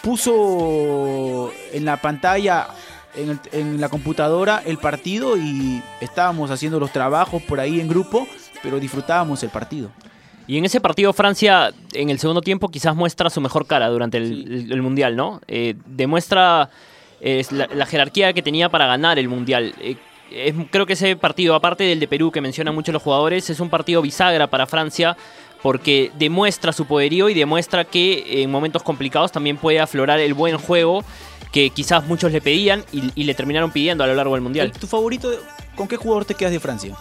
[0.03, 2.69] puso en la pantalla,
[3.15, 7.89] en, el- en la computadora, el partido y estábamos haciendo los trabajos por ahí en
[7.89, 8.27] grupo,
[8.63, 9.91] pero disfrutábamos el partido.
[10.47, 14.17] Y en ese partido Francia, en el segundo tiempo, quizás muestra su mejor cara durante
[14.19, 15.41] el, el- el Mundial, ¿no?
[15.47, 16.71] Eh, demuestra
[17.21, 19.75] eh, la, jerarquía que tenía para ganar el Mundial.
[19.81, 19.97] Eh,
[20.31, 23.61] es- creo que ese partido, aparte del de Perú que mencionan muchos los jugadores, es
[23.61, 25.17] un partido bisagra para Francia
[25.63, 30.57] porque demuestra su poderío y demuestra que en momentos complicados también puede aflorar el buen
[30.57, 31.05] juego
[31.53, 34.73] que quizás muchos le pedían y, y le terminaron pidiendo a lo largo del Mundial.
[34.73, 35.31] ¿Tu favorito?
[35.75, 36.95] ¿Con qué jugador te quedas de Francia?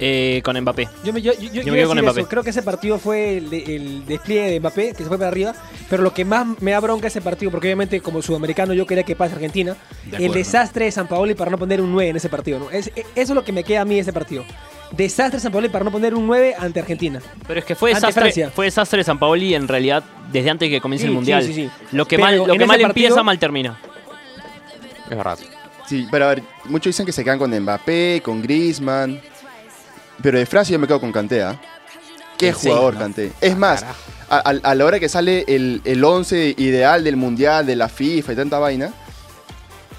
[0.00, 0.88] Eh, con Mbappé.
[1.04, 2.20] Yo me, yo, yo- yo Yo me iba a quedo con Mbappé.
[2.22, 2.28] eso.
[2.28, 5.28] Creo que ese partido fue el, de- el despliegue de Mbappé, que se fue para
[5.28, 5.54] arriba.
[5.88, 9.04] Pero lo que más me da bronca ese partido, porque obviamente como sudamericano yo quería
[9.04, 9.76] que pase Argentina,
[10.18, 12.58] el desastre de San Paoli para no poner un 9 en ese partido.
[12.58, 12.70] ¿no?
[12.70, 14.44] Es- eso es lo que me queda a mí de ese partido.
[14.90, 17.20] Desastre de San Paoli para no poner un 9 ante Argentina.
[17.46, 20.02] Pero es que fue desastre, fue desastre de San Paoli en realidad
[20.32, 21.42] desde antes de que comience Sí, el Mundial.
[21.44, 21.70] sí, sí.
[21.92, 23.78] Lo que Pero mal, lo que mal partido- empieza, mal termina.
[25.08, 25.38] Es verdad.
[25.86, 29.20] Sí, pero a ver, muchos dicen que se quedan con Mbappé, con Griezmann.
[30.22, 31.60] Pero de Francia yo me quedo con Kanté, ¿ah?
[32.38, 33.00] Qué jugador ¿no?
[33.00, 33.32] Kanté.
[33.40, 33.84] Es más,
[34.28, 38.36] a, la hora que sale el, el 11 ideal del Mundial, de la FIFA y
[38.36, 38.92] tanta vaina,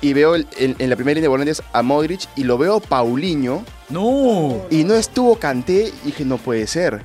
[0.02, 2.80] y veo el- en, en la primera línea de volantes a Modric y lo veo
[2.82, 4.66] Paulinho No.
[4.70, 7.02] y no estuvo Kanté y dije, no puede ser.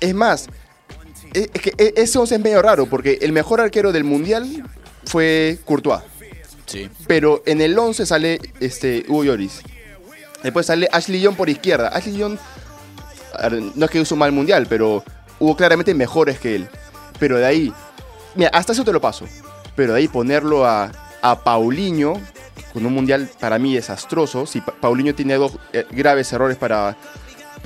[0.00, 0.46] Es más,
[1.34, 4.64] es, es que e- ese 11 es medio raro porque el mejor arquero del Mundial
[5.04, 6.00] fue Courtois.
[6.66, 6.88] Sí.
[7.06, 9.60] Pero en el 11 sale este, Hugo Lloris.
[10.46, 11.88] Después sale Ashley Young por izquierda.
[11.88, 12.38] Ashley Young,
[13.74, 15.02] no es que hizo un mal mundial, pero
[15.40, 16.68] hubo claramente mejores que él.
[17.18, 17.72] Pero de ahí,
[18.36, 19.26] mira, hasta eso te lo paso.
[19.74, 22.14] Pero de ahí ponerlo a, a Paulinho,
[22.72, 24.46] con un mundial para mí desastroso.
[24.46, 26.96] Si Pa- Paulinho tiene dos eh, graves errores para,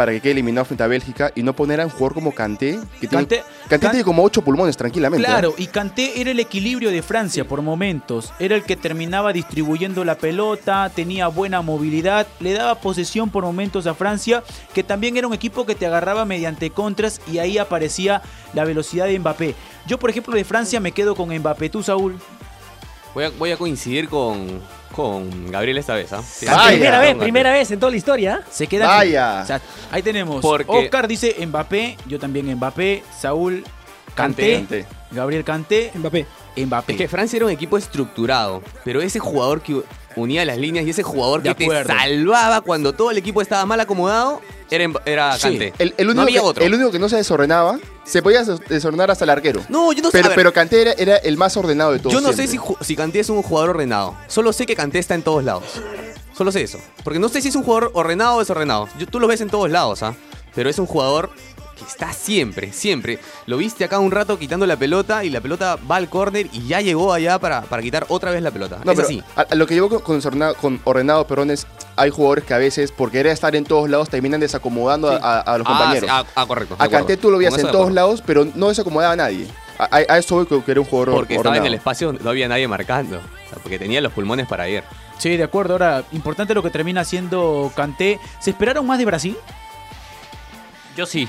[0.01, 2.79] para que quede eliminado frente a Bélgica, y no poner a un jugador como Kanté,
[3.03, 5.23] que tiene, Kanté- Kanté Kan- tiene como ocho pulmones tranquilamente.
[5.27, 5.31] ¿eh?
[5.31, 8.33] Claro, y Kanté era el equilibrio de Francia por momentos.
[8.39, 13.87] Era el que terminaba distribuyendo la pelota, tenía buena movilidad, le daba posesión por momentos
[13.87, 18.23] a Francia, que también era un equipo que te agarraba mediante contras y ahí aparecía
[18.55, 19.55] la velocidad de Mbappé.
[19.87, 21.69] Yo, por ejemplo, de Francia me quedo con Mbappé.
[21.69, 22.17] ¿Tú, Saúl?
[23.14, 24.61] Voy a, voy a coincidir con,
[24.94, 26.23] con Gabriel esta vez, ¿ah?
[26.23, 26.68] Sí, Vaya.
[26.68, 28.42] primera vez, primera vez en toda la historia.
[28.51, 29.40] Se queda Vaya.
[29.42, 30.40] O sea, ahí tenemos.
[30.40, 33.64] Porque- Oscar dice Mbappé, yo también Mbappé, Saúl
[34.14, 34.87] Kanté, Kanté.
[35.11, 36.27] Gabriel Kanté, Mbappé.
[36.57, 36.92] Mbappé.
[36.92, 39.83] Es que Francia era un equipo estructurado, pero ese jugador que
[40.16, 43.64] unía las líneas y ese jugador De que te salvaba cuando todo el equipo estaba
[43.66, 45.59] mal acomodado era, era Sí.
[45.79, 46.64] El, el único no había que, otro.
[46.64, 49.61] el único que no se desordenaba, se podía des- desordenar hasta el arquero.
[49.68, 50.23] No, yo no sé.
[50.23, 52.12] Pero, pero Kanté era, era el más ordenado de todos.
[52.12, 54.16] yo no sé si, si Kanté es un jugador ordenado.
[54.29, 55.64] Solo sé que Kanté está en todos lados.
[56.37, 56.79] Solo sé eso.
[57.05, 58.88] Porque no sé si es un jugador ordenado o desordenado.
[58.99, 60.14] Yo- tú lo ves en todos lados, ¿ah?
[60.55, 61.31] Pero es un jugador
[61.81, 63.19] que está siempre, siempre.
[63.47, 66.66] Lo viste acá un rato quitando la pelota y la pelota va al córner y
[66.66, 68.79] ya llegó allá para, para quitar otra vez la pelota.
[68.85, 69.23] No, es pero así.
[69.37, 71.66] a, a lo que llevo con, con desordenado, con ordenado, perdón, es
[71.97, 75.40] hay jugadores que a veces, por querer estar en todos lados, terminan desacomodando a- a,
[75.40, 76.09] a los Ah, compañeros.
[76.09, 76.77] sí, ah, ah, correcto.
[76.79, 76.88] a.
[76.88, 79.47] Kanté tú lo veías en todos lados, pero no desacomodaba a nadie.
[79.79, 81.66] A, a- eso voy que era un jugador Porque estaba en ordenado.
[81.69, 83.16] el espacio, no había nadie marcando.
[83.19, 84.83] O sea, porque tenía los pulmones para ir.
[85.19, 85.75] Sí, de acuerdo.
[85.75, 88.19] Ahora, importante lo que termina haciendo Kanté.
[88.40, 89.37] ¿Se esperaron más de Brasil?
[90.97, 91.29] Yo sí.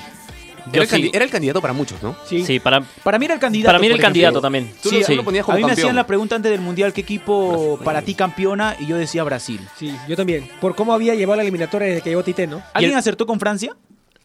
[0.71, 0.95] Era el, sí.
[0.95, 2.15] candi- era el candidato para muchos, ¿no?
[2.27, 2.45] Sí.
[2.45, 3.67] Sí, para, Para mí era el candidato.
[3.69, 4.09] para mí era el ejemplo.
[4.13, 4.71] candidato también.
[4.81, 5.15] Tú, Sí, lo, tú sí.
[5.15, 5.79] lo ponías A mí me campeón.
[5.79, 8.75] hacían la pregunta antes del Mundial, ¿qué equipo para ti campeona?
[8.79, 9.59] Y yo decía Brasil.
[9.77, 10.47] Sí, yo también.
[10.61, 12.61] Por cómo había llevado la eliminatoria desde que llegó Tite, ¿no?
[12.73, 13.75] ¿Alguien el- acertó con Francia?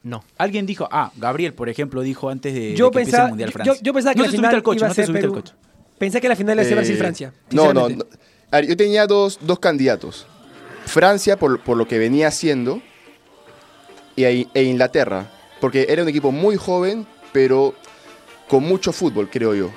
[0.03, 0.23] No.
[0.39, 3.31] Alguien dijo, ah, Gabriel, por ejemplo, dijo antes de, Yo de que empiece pensaba, el
[3.31, 3.75] Mundial Francia.
[3.83, 5.29] yo pensaba que no la te final al coche, iba a no te ser al
[5.33, 5.53] coche.
[5.99, 7.33] Pensé que la final iba a ser Eh, Brasil-Francia.
[7.51, 8.05] No, no, sinceramente.
[8.21, 8.27] no.
[8.53, 10.27] A ver, yo tenía dos, dos candidatos.
[10.85, 12.81] Francia, por, por lo que venía haciendo,
[14.15, 15.31] y, e Inglaterra.
[15.61, 17.75] Porque era un equipo muy joven, pero
[18.49, 19.71] con mucho fútbol, creo yo.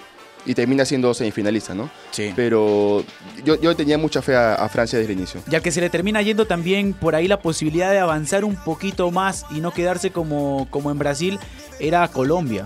[0.45, 1.89] Y termina siendo semifinalista, ¿no?
[2.11, 2.31] Sí.
[2.35, 3.03] Pero
[3.43, 5.41] yo, yo tenía mucha fe a, a Francia desde el inicio.
[5.51, 8.55] Y al que se le termina yendo también por ahí la posibilidad de avanzar un
[8.55, 11.39] poquito más y no quedarse como, como en Brasil
[11.79, 12.65] era Colombia.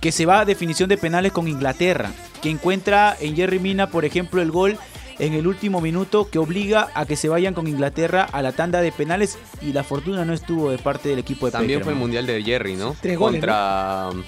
[0.00, 2.10] Que se va a definición de penales con Inglaterra.
[2.42, 4.76] Que encuentra en Jerry Mina, por ejemplo, el gol
[5.18, 8.80] en el último minuto que obliga a que se vayan con Inglaterra a la tanda
[8.80, 11.98] de penales y la fortuna no estuvo de parte del equipo de También fue el
[11.98, 12.96] mundial de Jerry, ¿no?
[13.00, 14.22] Tres goles, Contra um,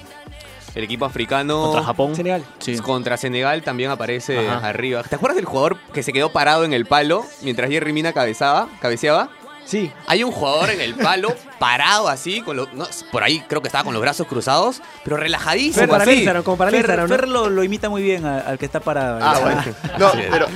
[0.75, 1.63] el equipo africano.
[1.63, 2.15] Contra Japón.
[2.15, 2.43] Senegal.
[2.59, 2.77] Sí.
[2.77, 4.67] Contra Senegal también aparece Ajá.
[4.67, 5.03] arriba.
[5.03, 8.69] ¿Te acuerdas del jugador que se quedó parado en el palo mientras Jerry Mina cabezaba,
[8.81, 9.29] cabeceaba?
[9.65, 9.91] Sí.
[10.07, 13.67] Hay un jugador en el palo parado así, con los, no, por ahí creo que
[13.67, 15.87] estaba con los brazos cruzados, pero relajadísimo.
[15.87, 16.13] Como para.
[16.13, 17.15] Instagram, como para Fer, Instagram, ¿no?
[17.15, 19.19] Fer lo, lo imita muy bien al que está parado.
[19.21, 19.63] Ah, bueno.
[19.97, 20.47] No, pero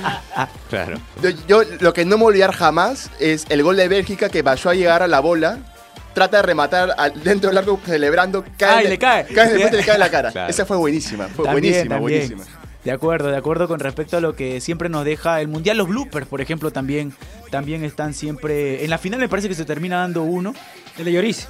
[0.68, 0.98] Claro.
[1.22, 4.28] yo, yo lo que no me voy a olvidar jamás es el gol de Bélgica
[4.28, 5.58] que vayó a llegar a la bola,
[6.14, 9.24] trata de rematar al- dentro del arco celebrando, cae, Ay, en- le cae.
[9.26, 10.30] cae y le cae en la cara.
[10.30, 10.48] Claro.
[10.50, 12.28] Esa fue buenísima, fue También, buenísima, también.
[12.28, 12.59] buenísima.
[12.84, 15.76] De acuerdo, de acuerdo con respecto a lo que siempre nos deja el Mundial.
[15.76, 17.12] Los bloopers, por ejemplo, también,
[17.50, 18.82] también están siempre...
[18.84, 20.54] En la final me parece que se termina dando uno.
[20.96, 21.46] El de Lloris.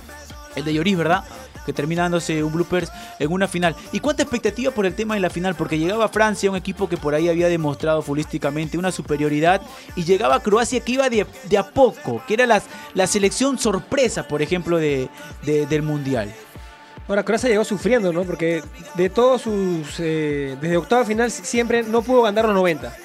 [0.57, 1.23] El de Lloris, ¿verdad?
[1.65, 2.91] Que termina dándose un bloopers
[3.21, 3.77] en una final.
[3.93, 5.55] ¿Y cuánta expectativa por el tema de la final?
[5.55, 9.61] Porque llegaba Francia, un equipo que por ahí había demostrado futbolísticamente una superioridad,
[9.95, 12.65] y llegaba Croacia que iba de, de a poco, que era las,
[12.95, 15.09] la selección sorpresa, por ejemplo, de,
[15.45, 16.33] de- del Mundial.
[17.11, 18.23] Ahora, Croacia llegó sufriendo, ¿no?
[18.23, 18.63] Porque
[18.95, 19.97] de todos sus.
[19.99, 22.97] eh, desde octavo final siempre no pudo ganar los 90.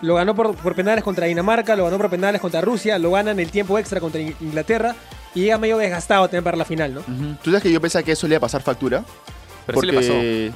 [0.00, 3.32] Lo ganó por, por penales contra Dinamarca, lo ganó por penales contra Rusia, lo gana
[3.32, 4.94] en el tiempo extra contra In- Inglaterra
[5.34, 7.00] y llega medio desgastado también para la final, ¿no?
[7.42, 9.04] ¿Tú sabes que yo pensaba que eso le iba a pasar factura?
[9.66, 10.52] Pero sí le porque...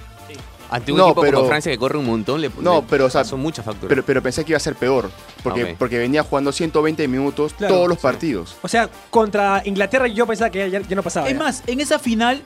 [0.70, 3.06] Ante un No, equipo pero- como Francia que corre un montón, le, No, le pero,
[3.06, 3.88] o sea, pasó mucha factura.
[3.88, 5.10] Pero, pero pensé que iba a ser peor,
[5.42, 8.02] porque, Ah, porque venía jugando 120 minutos Claro, todos los sí.
[8.04, 8.56] partidos.
[8.62, 11.26] O sea, contra Inglaterra yo pensaba que ya, ya no pasaba.
[11.26, 11.38] Es ya.
[11.40, 12.42] más, en esa final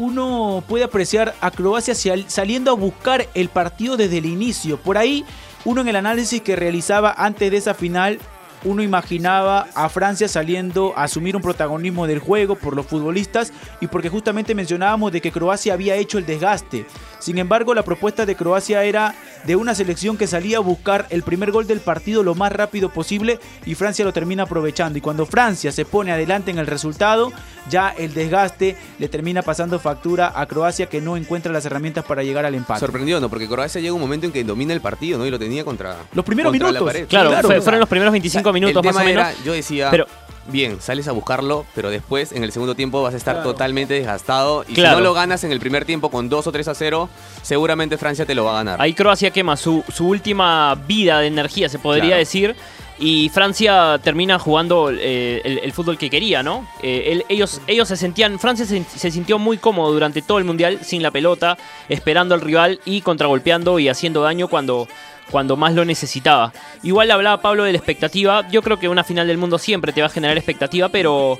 [0.00, 4.78] uno puede apreciar a Croacia sal- saliendo a buscar el partido desde el inicio.
[4.78, 5.26] Por ahí,
[5.66, 8.18] uno en el análisis que realizaba antes de esa final,
[8.64, 13.86] uno imaginaba a Francia saliendo a asumir un protagonismo del juego por los futbolistas y
[13.86, 16.86] porque justamente mencionábamos de que Croacia había hecho el desgaste.
[17.18, 21.22] Sin embargo, la propuesta de Croacia era de una selección que salía a buscar el
[21.22, 24.98] primer gol del partido lo más rápido posible y Francia lo termina aprovechando.
[24.98, 27.32] Y cuando Francia se pone adelante en el resultado,
[27.68, 32.22] ya el desgaste le termina pasando factura a Croacia que no encuentra las herramientas para
[32.22, 32.80] llegar al empate.
[32.80, 33.28] Sorprendió, ¿no?
[33.28, 35.26] Porque Croacia llega un momento en que domina el partido, ¿no?
[35.26, 35.96] Y lo tenía contra.
[36.12, 36.92] Los primeros contra la minutos.
[36.92, 37.06] pared.
[37.08, 39.34] Claro, fue- fueron los primeros 25 O sea, minutos el más o tema menos.
[39.34, 40.06] era, yo decía, Pero-
[40.46, 43.52] bien, sales a buscarlo, pero después en el segundo tiempo vas a estar Claro.
[43.52, 44.64] totalmente desgastado.
[44.68, 44.96] Y Claro.
[44.96, 47.08] si no lo ganas en el primer tiempo con 2 o 3 a 0,
[47.42, 48.80] seguramente Francia te lo va a ganar.
[48.82, 52.18] Ahí Croacia quema su, su última vida de energía, se podría Claro.
[52.18, 52.56] decir.
[53.02, 56.68] Y Francia termina jugando eh, el, el fútbol que quería, ¿no?
[56.82, 58.38] Eh, el- ellos, ellos se sentían.
[58.38, 61.56] Francia se, se sintió muy cómodo durante todo el mundial, sin la pelota,
[61.88, 64.86] esperando al rival y contragolpeando y haciendo daño cuando,
[65.30, 66.52] cuando más lo necesitaba.
[66.82, 68.48] Igual hablaba Pablo de la expectativa.
[68.50, 71.38] Yo creo que una final del mundo siempre te va a generar expectativa, pero.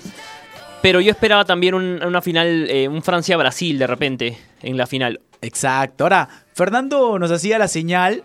[0.82, 5.20] Pero yo esperaba también un- una final, eh, un Francia-Brasil de repente en la final.
[5.42, 6.04] Exacto.
[6.04, 8.22] Ahora, Fernando nos hacía la señal.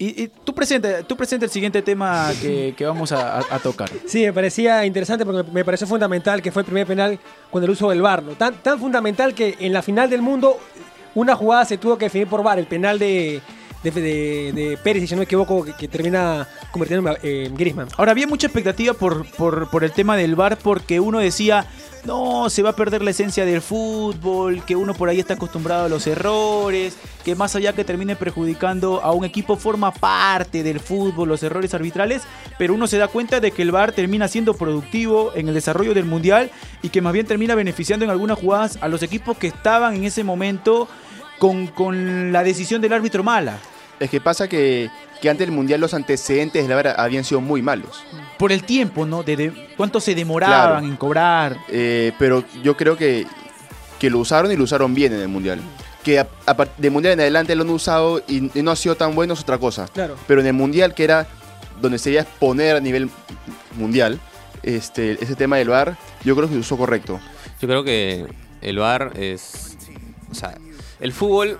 [0.00, 3.58] Y, y tú, presenta, tú presenta el siguiente tema que, que vamos a, a- a
[3.58, 3.88] tocar.
[4.06, 7.18] Sí, me parecía interesante porque me pareció fundamental que fue el primer penal
[7.50, 8.22] con el uso del VAR.
[8.22, 8.32] ¿no?
[8.32, 10.56] Tan, tan fundamental que en la final del mundo
[11.16, 12.58] una jugada se tuvo que definir por VAR.
[12.60, 13.40] El penal de,
[13.82, 17.88] de, de- de Pérez, si no me equivoco, que, termina convirtiendo en eh, Griezmann.
[17.96, 21.66] Ahora, había mucha expectativa por, por, por el tema del VAR porque uno decía,
[22.04, 25.86] no, se va a perder la esencia del fútbol, que uno por ahí está acostumbrado
[25.86, 30.80] a los errores, que más allá que termine perjudicando a un equipo forma parte del
[30.80, 32.22] fútbol, los errores arbitrales,
[32.58, 35.94] pero uno se da cuenta de que el VAR termina siendo productivo en el desarrollo
[35.94, 36.50] del Mundial
[36.82, 40.04] y que más bien termina beneficiando en algunas jugadas a los equipos que estaban en
[40.04, 40.88] ese momento
[41.38, 43.58] con, con la decisión del árbitro mala.
[44.00, 47.40] Es que pasa que, que antes del Mundial los antecedentes de la VAR habían sido
[47.40, 48.04] muy malos.
[48.38, 49.22] Por el tiempo, ¿no?
[49.24, 50.86] De, de cuánto se demoraban Claro.
[50.86, 51.56] en cobrar.
[51.68, 53.26] Eh, pero yo creo que,
[53.98, 55.60] que lo usaron y lo usaron bien en el Mundial.
[56.04, 58.94] Que a, a de Mundial en adelante lo han usado y, y no ha sido
[58.94, 59.88] tan bueno es otra cosa.
[59.88, 60.16] Claro.
[60.28, 61.26] Pero en el Mundial, que era
[61.80, 63.10] donde se iba a exponer a nivel
[63.76, 64.18] mundial,
[64.62, 67.18] este, ese tema del VAR, yo creo que se usó correcto.
[67.60, 68.26] Yo creo que
[68.60, 69.76] el VAR es.
[70.30, 70.56] O sea,
[71.00, 71.58] el fútbol,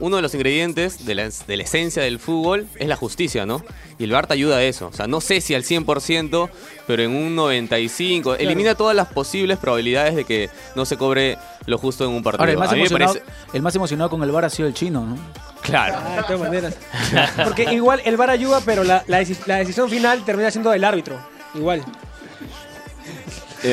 [0.00, 3.62] uno de los ingredientes de la, de la esencia del fútbol es la justicia, ¿no?
[3.98, 4.86] Y el VAR te ayuda a eso.
[4.88, 6.48] O sea, no sé si al 100%,
[6.86, 8.36] pero en un 95%.
[8.38, 12.42] Elimina todas las posibles probabilidades de que no se cobre lo justo en un partido.
[12.42, 14.50] Ahora, el más, A mí me emocionado, parece- el más emocionado con el VAR ha
[14.50, 15.18] sido el chino, ¿no?
[15.62, 15.96] Claro.
[15.98, 16.76] Ah, de todas maneras.
[17.44, 21.18] Porque igual el VAR ayuda, pero la, la decisión final termina siendo del árbitro.
[21.54, 21.82] Igual.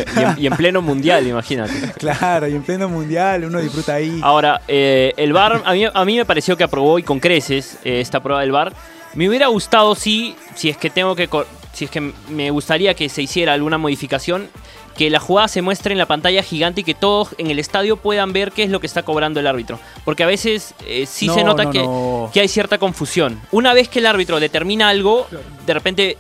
[0.02, 1.74] Eh, Y en, y en pleno mundial, imagínate.
[1.98, 4.20] Claro, y en pleno mundial uno disfruta ahí.
[4.24, 7.78] Ahora, eh, el VAR, a mí, a mí me pareció que aprobó y con creces
[7.84, 8.74] eh, esta prueba del VAR.
[9.14, 11.30] Me hubiera gustado, sí, si es que tengo que,
[11.74, 14.50] si es que me gustaría que se hiciera alguna modificación,
[14.98, 17.98] que la jugada se muestre en la pantalla gigante y que todos en el estadio
[17.98, 19.78] puedan ver qué es lo que está cobrando el árbitro.
[20.06, 22.30] Porque a veces eh, sí se No, nota no, que, no.
[22.34, 23.40] que hay cierta confusión.
[23.52, 25.28] Una vez que el árbitro determina algo,
[25.66, 26.18] de repente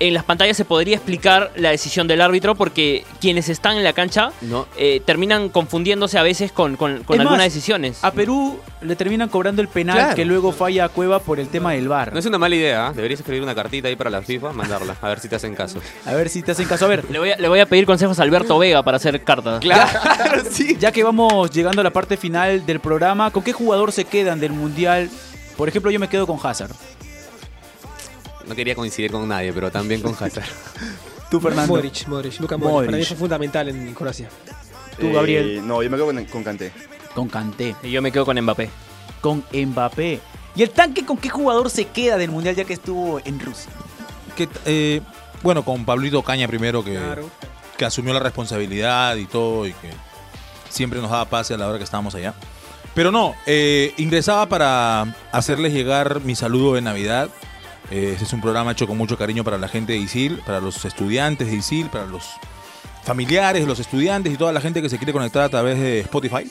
[0.00, 3.92] en las pantallas se podría explicar la decisión del árbitro porque quienes están en la
[3.92, 4.66] cancha No.
[4.76, 8.02] eh, terminan confundiéndose a veces con, con- con Es algunas más, decisiones.
[8.02, 10.14] A Perú le terminan cobrando el penal Claro.
[10.14, 12.12] que luego falla a Cueva por el tema del bar.
[12.12, 12.92] No es una mala idea, ¿ah?
[12.92, 15.80] Deberías escribir una cartita ahí para la FIFA, mandarla, a ver si te hacen caso.
[16.06, 16.84] A ver si te hacen caso.
[16.84, 19.22] A ver, Le voy, a, le voy a pedir consejos a Alberto Vega para hacer
[19.22, 19.60] cartas.
[19.60, 20.76] Claro, sí.
[20.78, 24.40] ya que vamos llegando a la parte final del programa, ¿con qué jugador se quedan
[24.40, 25.08] del Mundial?
[25.56, 26.72] Por ejemplo, yo me quedo con Hazard.
[28.46, 30.44] No quería coincidir con nadie, pero también con Hazard.
[31.30, 31.72] Tú, Fernando.
[31.74, 32.72] Modric, Modric, Luka Modric.
[32.72, 32.86] Modric.
[32.90, 34.28] Para mí fue fundamental en Croacia.
[35.00, 35.58] Tú, Gabriel.
[35.58, 36.72] Eh, no, yo me quedo con, con Kanté.
[37.14, 37.74] Con Kanté.
[37.82, 38.70] Y yo me quedo con Mbappé.
[39.20, 40.20] Con Mbappé.
[40.56, 43.70] ¿Y el tanque con qué jugador se queda del Mundial ya que estuvo en Rusia?
[44.36, 45.00] Que, eh,
[45.42, 47.28] bueno, con Pablito Caña primero, que, Claro.
[47.76, 49.90] que asumió la responsabilidad y todo, y que
[50.68, 52.34] siempre nos daba pase a la hora que estábamos allá.
[52.94, 57.28] Pero no, eh, ingresaba para hacerles llegar mi saludo de Navidad.
[57.90, 60.84] Este es un programa hecho con mucho cariño para la gente de ISIL, para los
[60.84, 62.24] estudiantes de ISIL, para los
[63.04, 66.50] familiares los estudiantes y toda la gente que se quiere conectar a través de Spotify.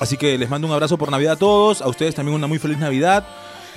[0.00, 2.58] Así que les mando un abrazo por Navidad a todos, a ustedes también una muy
[2.58, 3.26] feliz Navidad.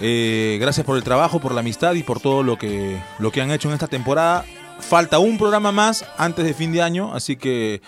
[0.01, 3.41] Eh, gracias por el trabajo, por la amistad y por todo lo que, lo que
[3.41, 4.45] han hecho en esta temporada.
[4.79, 7.81] Falta un programa más antes de fin de año, así que,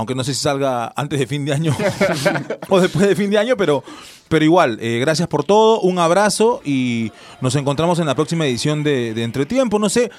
[0.00, 1.76] aunque no sé si salga antes de fin de año
[2.70, 3.84] o después de fin de año, pero,
[4.28, 8.82] pero igual, eh, gracias por todo, un abrazo y nos encontramos en la próxima edición
[8.82, 9.78] de, Entretiempo.
[9.78, 10.10] No sé,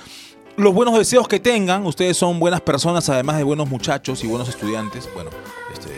[0.56, 4.50] los buenos deseos que tengan, ustedes son buenas personas, además de buenos muchachos y buenos
[4.50, 5.10] estudiantes.
[5.16, 5.32] Bueno,
[5.74, 5.90] este,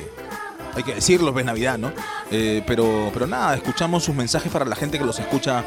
[0.74, 1.92] hay que decirlo, es Navidad, ¿no?
[2.32, 5.66] Eh, pero, pero nada, escuchamos sus mensajes para la gente que los escucha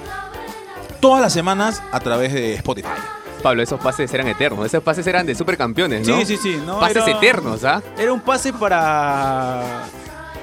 [1.01, 2.89] todas las semanas a través de Spotify.
[3.43, 4.67] Pablo, esos pases eran eternos.
[4.67, 6.19] Esos pases eran de supercampeones, ¿no?
[6.19, 6.63] Sí, sí, sí.
[6.65, 7.83] No, pases era- eternos, ¿ah?
[7.99, 9.85] Era un pase para.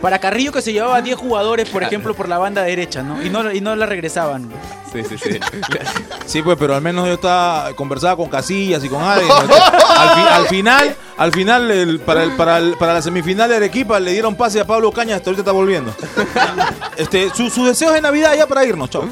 [0.01, 3.23] Para Carrillo que se llevaba a 10 jugadores, por ejemplo, por la banda derecha, ¿no?
[3.23, 4.49] Y no, y no la regresaban.
[4.91, 5.39] Sí, sí, sí.
[6.25, 9.31] Sí, pues, pero al menos yo estaba conversaba con Casillas y con alguien.
[9.31, 9.47] al,
[10.09, 13.97] fi- al final, al final el- para, el, para, el- para la semifinal de Arequipa
[14.01, 15.93] le dieron pase a Pablo Cañas, hasta ahorita está volviendo.
[16.97, 19.07] Este, su- sus deseos de Navidad ya para irnos, chao.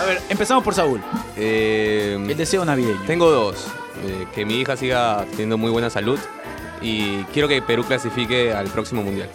[0.00, 1.00] A ver, empezamos por Saúl.
[1.36, 3.00] Eh, El deseo navideño.
[3.06, 3.66] tengo dos.
[4.06, 6.18] Eh, que mi hija siga teniendo muy buena salud
[6.80, 9.28] y quiero que Perú clasifique al próximo mundial.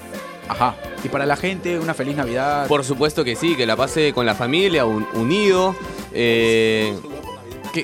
[0.48, 0.76] Ajá.
[1.04, 2.68] Y para la gente, una feliz Navidad.
[2.68, 5.76] Por supuesto que sí, que la pase con la familia, un- unido.
[6.14, 6.98] eh,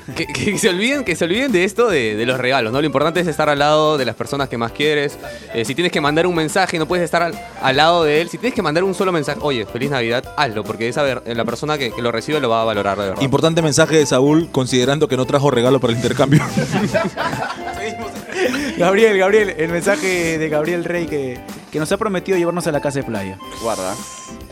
[0.14, 2.80] que- que se olviden, que se olviden de esto de, de los regalos, ¿no?
[2.80, 5.18] Lo importante es estar al lado de las personas que más quieres.
[5.54, 8.28] Eh, si tienes que mandar un mensaje, no puedes estar al, al lado de él.
[8.28, 11.44] Si tienes que mandar un solo mensaje, oye, feliz Navidad, hazlo, porque esa ver- la
[11.44, 13.22] persona que, que lo recibe lo va a valorar de verdad.
[13.22, 16.40] Importante mensaje de Saúl, considerando que no trajo regalo para el intercambio.
[18.76, 22.80] Gabriel, Gabriel, el mensaje de Gabriel Rey que, que nos ha prometido llevarnos a la
[22.80, 23.38] casa de playa.
[23.62, 23.94] Guarda.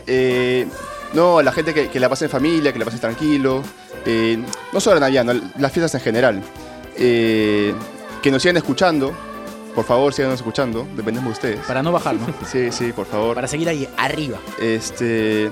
[0.06, 0.66] Eh,
[1.12, 3.62] no, la gente que, que la pase en familia, que la pase tranquilo.
[4.06, 4.38] Eh,
[4.72, 6.42] no solo la Navidad, no, las fiestas en general.
[6.96, 7.74] Eh,
[8.22, 9.12] que nos sigan escuchando.
[9.74, 10.86] Por favor, síganos escuchando.
[10.96, 11.66] Dependemos de ustedes.
[11.66, 12.26] Para no bajar, ¿no?
[12.46, 13.34] Sí, sí, por favor.
[13.34, 14.38] Para seguir ahí arriba.
[14.60, 15.50] Este,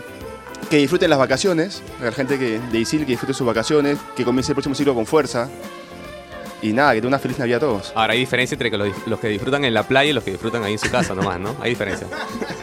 [0.70, 1.82] que disfruten las vacaciones.
[2.02, 3.98] La gente que, de Isil que disfrute sus vacaciones.
[4.16, 5.48] Que comience el próximo ciclo con fuerza.
[6.60, 7.92] Y nada, que tengan una feliz Navidad a todos.
[7.94, 10.32] Ahora hay diferencia entre que los, los que disfrutan en la playa y los que
[10.32, 11.54] disfrutan ahí en su casa nomás, ¿no?
[11.60, 12.08] Hay diferencia.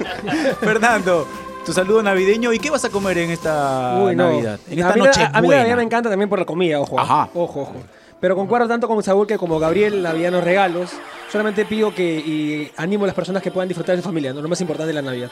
[0.60, 1.26] Fernando,
[1.65, 2.54] tu saludo navideño.
[2.54, 4.30] ¿Y qué vas a comer en esta Uy, no.
[4.32, 4.60] Navidad?
[4.69, 6.39] En a esta mí, la- noche a, a mí la Navidad me encanta también por
[6.39, 6.99] la comida, ojo.
[6.99, 7.30] Ajá.
[7.34, 7.75] Ojo, ojo.
[8.19, 10.91] Pero concuerdo tanto con Saúl que como Gabriel, la Navidad nos regalos.
[11.32, 14.41] Solamente pido que y animo a las personas que puedan disfrutar de su familia, ¿no?
[14.41, 15.32] lo más importante de la Navidad.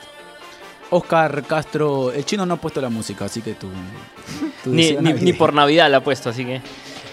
[0.89, 3.67] Oscar Castro, el chino no ha puesto la música, así que tú.
[4.63, 6.62] tú Ni, por Navidad la ha puesto, así que.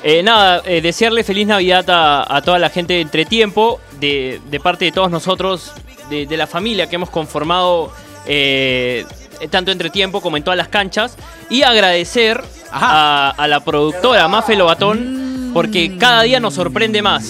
[0.03, 4.61] Eh, nada, eh, desearle feliz Navidad a, a toda la gente de Entretiempo, de, de
[4.61, 5.73] parte de todos nosotros,
[6.11, 7.93] de, de la familia que hemos conformado
[8.27, 9.07] eh,
[9.51, 11.17] tanto Entretiempo como en todas las canchas.
[11.49, 17.25] Y agradecer a, a la productora Mafe Lobatón, porque cada día nos sorprende más.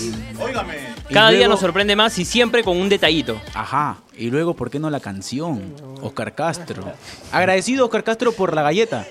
[1.12, 3.40] Cada día nos sorprende más y siempre con un detallito.
[3.54, 3.96] Ajá.
[4.16, 5.74] Y luego, ¿por qué no la canción?
[6.02, 6.92] Oscar Castro.
[7.32, 9.06] Agradecido, Oscar Castro, por la galleta.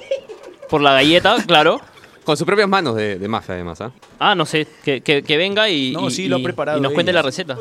[0.70, 1.82] Por la galleta, claro.
[2.30, 3.90] Con sus propias manos de, de mafia, además, ¿ah?
[4.20, 6.78] Ah, no sé, que, que- que venga y, No, y- sí, lo ha y- preparado
[6.78, 7.26] y nos cuente la ella.
[7.26, 7.58] receta.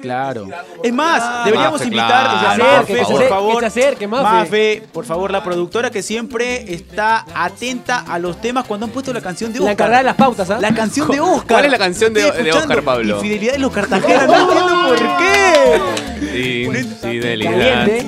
[0.00, 0.48] Claro.
[0.82, 2.30] Es más, deberíamos Mafe, invitar claro.
[2.30, 3.54] a Que se Mafe, acerque, que se por acerque, favor.
[3.62, 4.24] que se acerque, Mafe.
[4.24, 9.12] Mafe, por favor, la productora que siempre está atenta a los temas cuando han puesto
[9.12, 9.72] la canción de La Oscar.
[9.74, 10.58] encargada de las pautas, ¿ah?
[10.60, 11.46] La canción de Oscar.
[11.46, 13.14] ¿Cuál es la canción de- Estoy de Oscar, Pablo?
[13.18, 16.72] Infidelidad de los Cartagena, no entiendo por qué.
[16.80, 17.86] Infidelidad.
[17.86, 18.06] Caliente.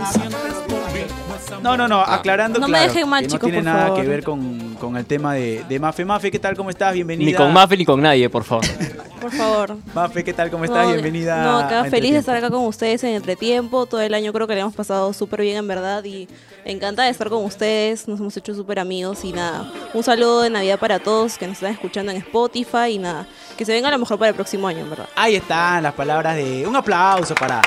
[1.65, 3.87] No, no, no, aclarando No me claro, dejen mal, que chicos, no tiene por nada
[3.87, 4.03] favor.
[4.03, 6.05] que ver con, con el tema de, de Mafe.
[6.05, 6.55] Mafe, ¿qué tal?
[6.59, 6.93] ¿Cómo estás?
[6.93, 7.31] Bienvenida.
[7.31, 8.65] Ni con Mafe ni con nadie, por favor.
[9.25, 9.79] Por favor.
[9.95, 10.51] Mafe, ¿qué tal?
[10.51, 10.85] ¿Cómo estás?
[10.85, 11.43] No, Bienvenida.
[11.45, 13.87] No, acá feliz de estar acá con ustedes en Entretiempo.
[13.87, 16.05] Todo el año creo que le hemos pasado súper bien, en verdad.
[16.05, 16.29] Y
[16.67, 18.07] encantada de estar con ustedes.
[18.07, 19.25] Nos hemos hecho súper amigos.
[19.25, 22.91] Y nada, un saludo de Navidad para todos que nos están escuchando en Spotify.
[22.91, 25.09] Y nada, que se venga a lo mejor para el próximo año, en verdad.
[25.17, 26.67] Ahí están las palabras de.
[26.67, 27.63] Un aplauso para,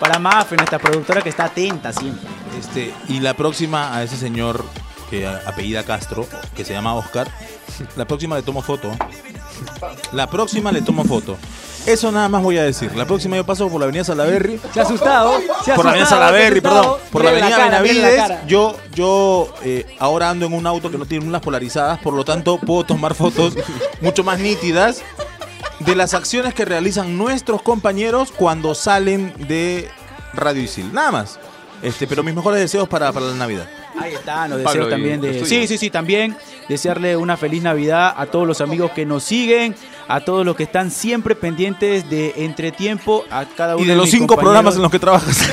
[0.00, 2.26] para Mafe, nuestra productora que está atenta siempre.
[2.62, 4.64] Este, y la próxima a ese señor
[5.10, 7.26] que apellida Castro, que se llama Oscar,
[7.96, 8.92] la próxima le tomo foto.
[10.12, 11.36] La próxima le tomo foto.
[11.86, 12.94] Eso nada más voy a decir.
[12.94, 14.60] La próxima yo paso por la avenida Salaberry.
[14.72, 15.40] Se ha asustado.
[15.64, 16.98] Se ha Por la avenida Salaberry, perdón.
[17.10, 18.16] Por la avenida cara, la Benavides.
[18.16, 18.46] cara.
[18.46, 22.24] Yo, yo eh, ahora ando en un auto que no tiene lunas polarizadas, por lo
[22.24, 23.54] tanto puedo tomar fotos
[24.00, 25.02] mucho más nítidas
[25.80, 29.90] de las acciones que realizan nuestros compañeros cuando salen de
[30.32, 30.92] Radio Isil.
[30.92, 31.40] Nada más.
[31.82, 33.68] Este, pero mis mejores deseos para, para la Navidad.
[33.98, 35.44] Ahí están los deseos ¿y también de.
[35.44, 36.36] Sí, sí, sí, también
[36.68, 39.74] desearle una feliz Navidad a todos los amigos que nos siguen,
[40.06, 44.04] a todos los que están siempre pendientes de Entretiempo, a cada uno Y de los
[44.04, 45.38] mis cinco programas en los que trabajas.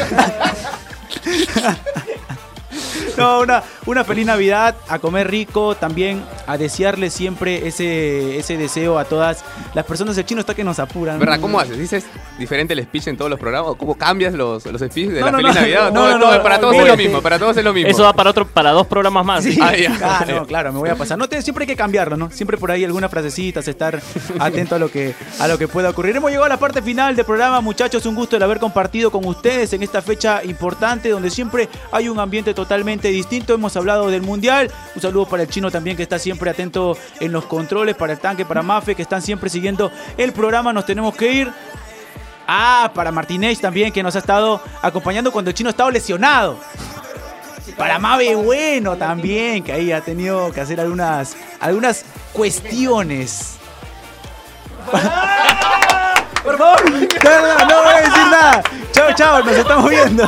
[3.20, 8.98] No, una, una feliz Navidad, a comer rico, también a desearle siempre ese, ese deseo
[9.00, 9.44] a todas
[9.74, 10.18] las personas.
[10.18, 11.20] El chino está que nos apuran.
[11.20, 11.40] ¿Verdad?
[11.40, 11.78] ¿Cómo haces?
[11.78, 12.06] ¿Dices
[12.38, 13.76] diferente el speech en todos los programas?
[13.78, 15.62] ¿Cómo cambias los, los speeches de No, la no, Feliz no.
[15.62, 15.92] Navidad?
[15.92, 17.90] No, No, no, no, no, para todos es lo mismo, para todos es lo mismo.
[17.90, 19.44] Eso da para otro, para dos programas más.
[19.44, 19.98] Sí, Ah, ya.
[20.04, 21.18] ah, no, claro, me voy a pasar.
[21.18, 22.30] No, te- siempre hay que cambiarlo, ¿no?
[22.32, 24.00] Siempre por ahí algunas frasecitas, estar
[24.40, 26.16] atento a lo que a lo que pueda ocurrir.
[26.16, 28.06] Hemos llegado a la parte final del programa, muchachos.
[28.06, 32.20] Un gusto el haber compartido con ustedes en esta fecha importante donde siempre hay un
[32.20, 33.54] ambiente totalmente distinto.
[33.54, 34.72] Hemos hablado del mundial.
[34.96, 38.20] Un saludo para el chino también que está siempre atento en los controles, para el
[38.20, 40.74] tanque, para Mafe, que están siempre siguiendo el programa.
[40.74, 41.52] Nos tenemos que ir.
[42.48, 46.58] Ah, para Martínez también, que nos ha estado acompañando cuando el chino estaba lesionado.
[47.78, 52.04] Para Mabe Bueno también, que ahí ha tenido que hacer algunas, algunas
[52.34, 53.58] cuestiones.
[56.44, 58.64] Por favor, no voy a decir nada.
[58.92, 60.28] Chao, chao, nos estamos viendo.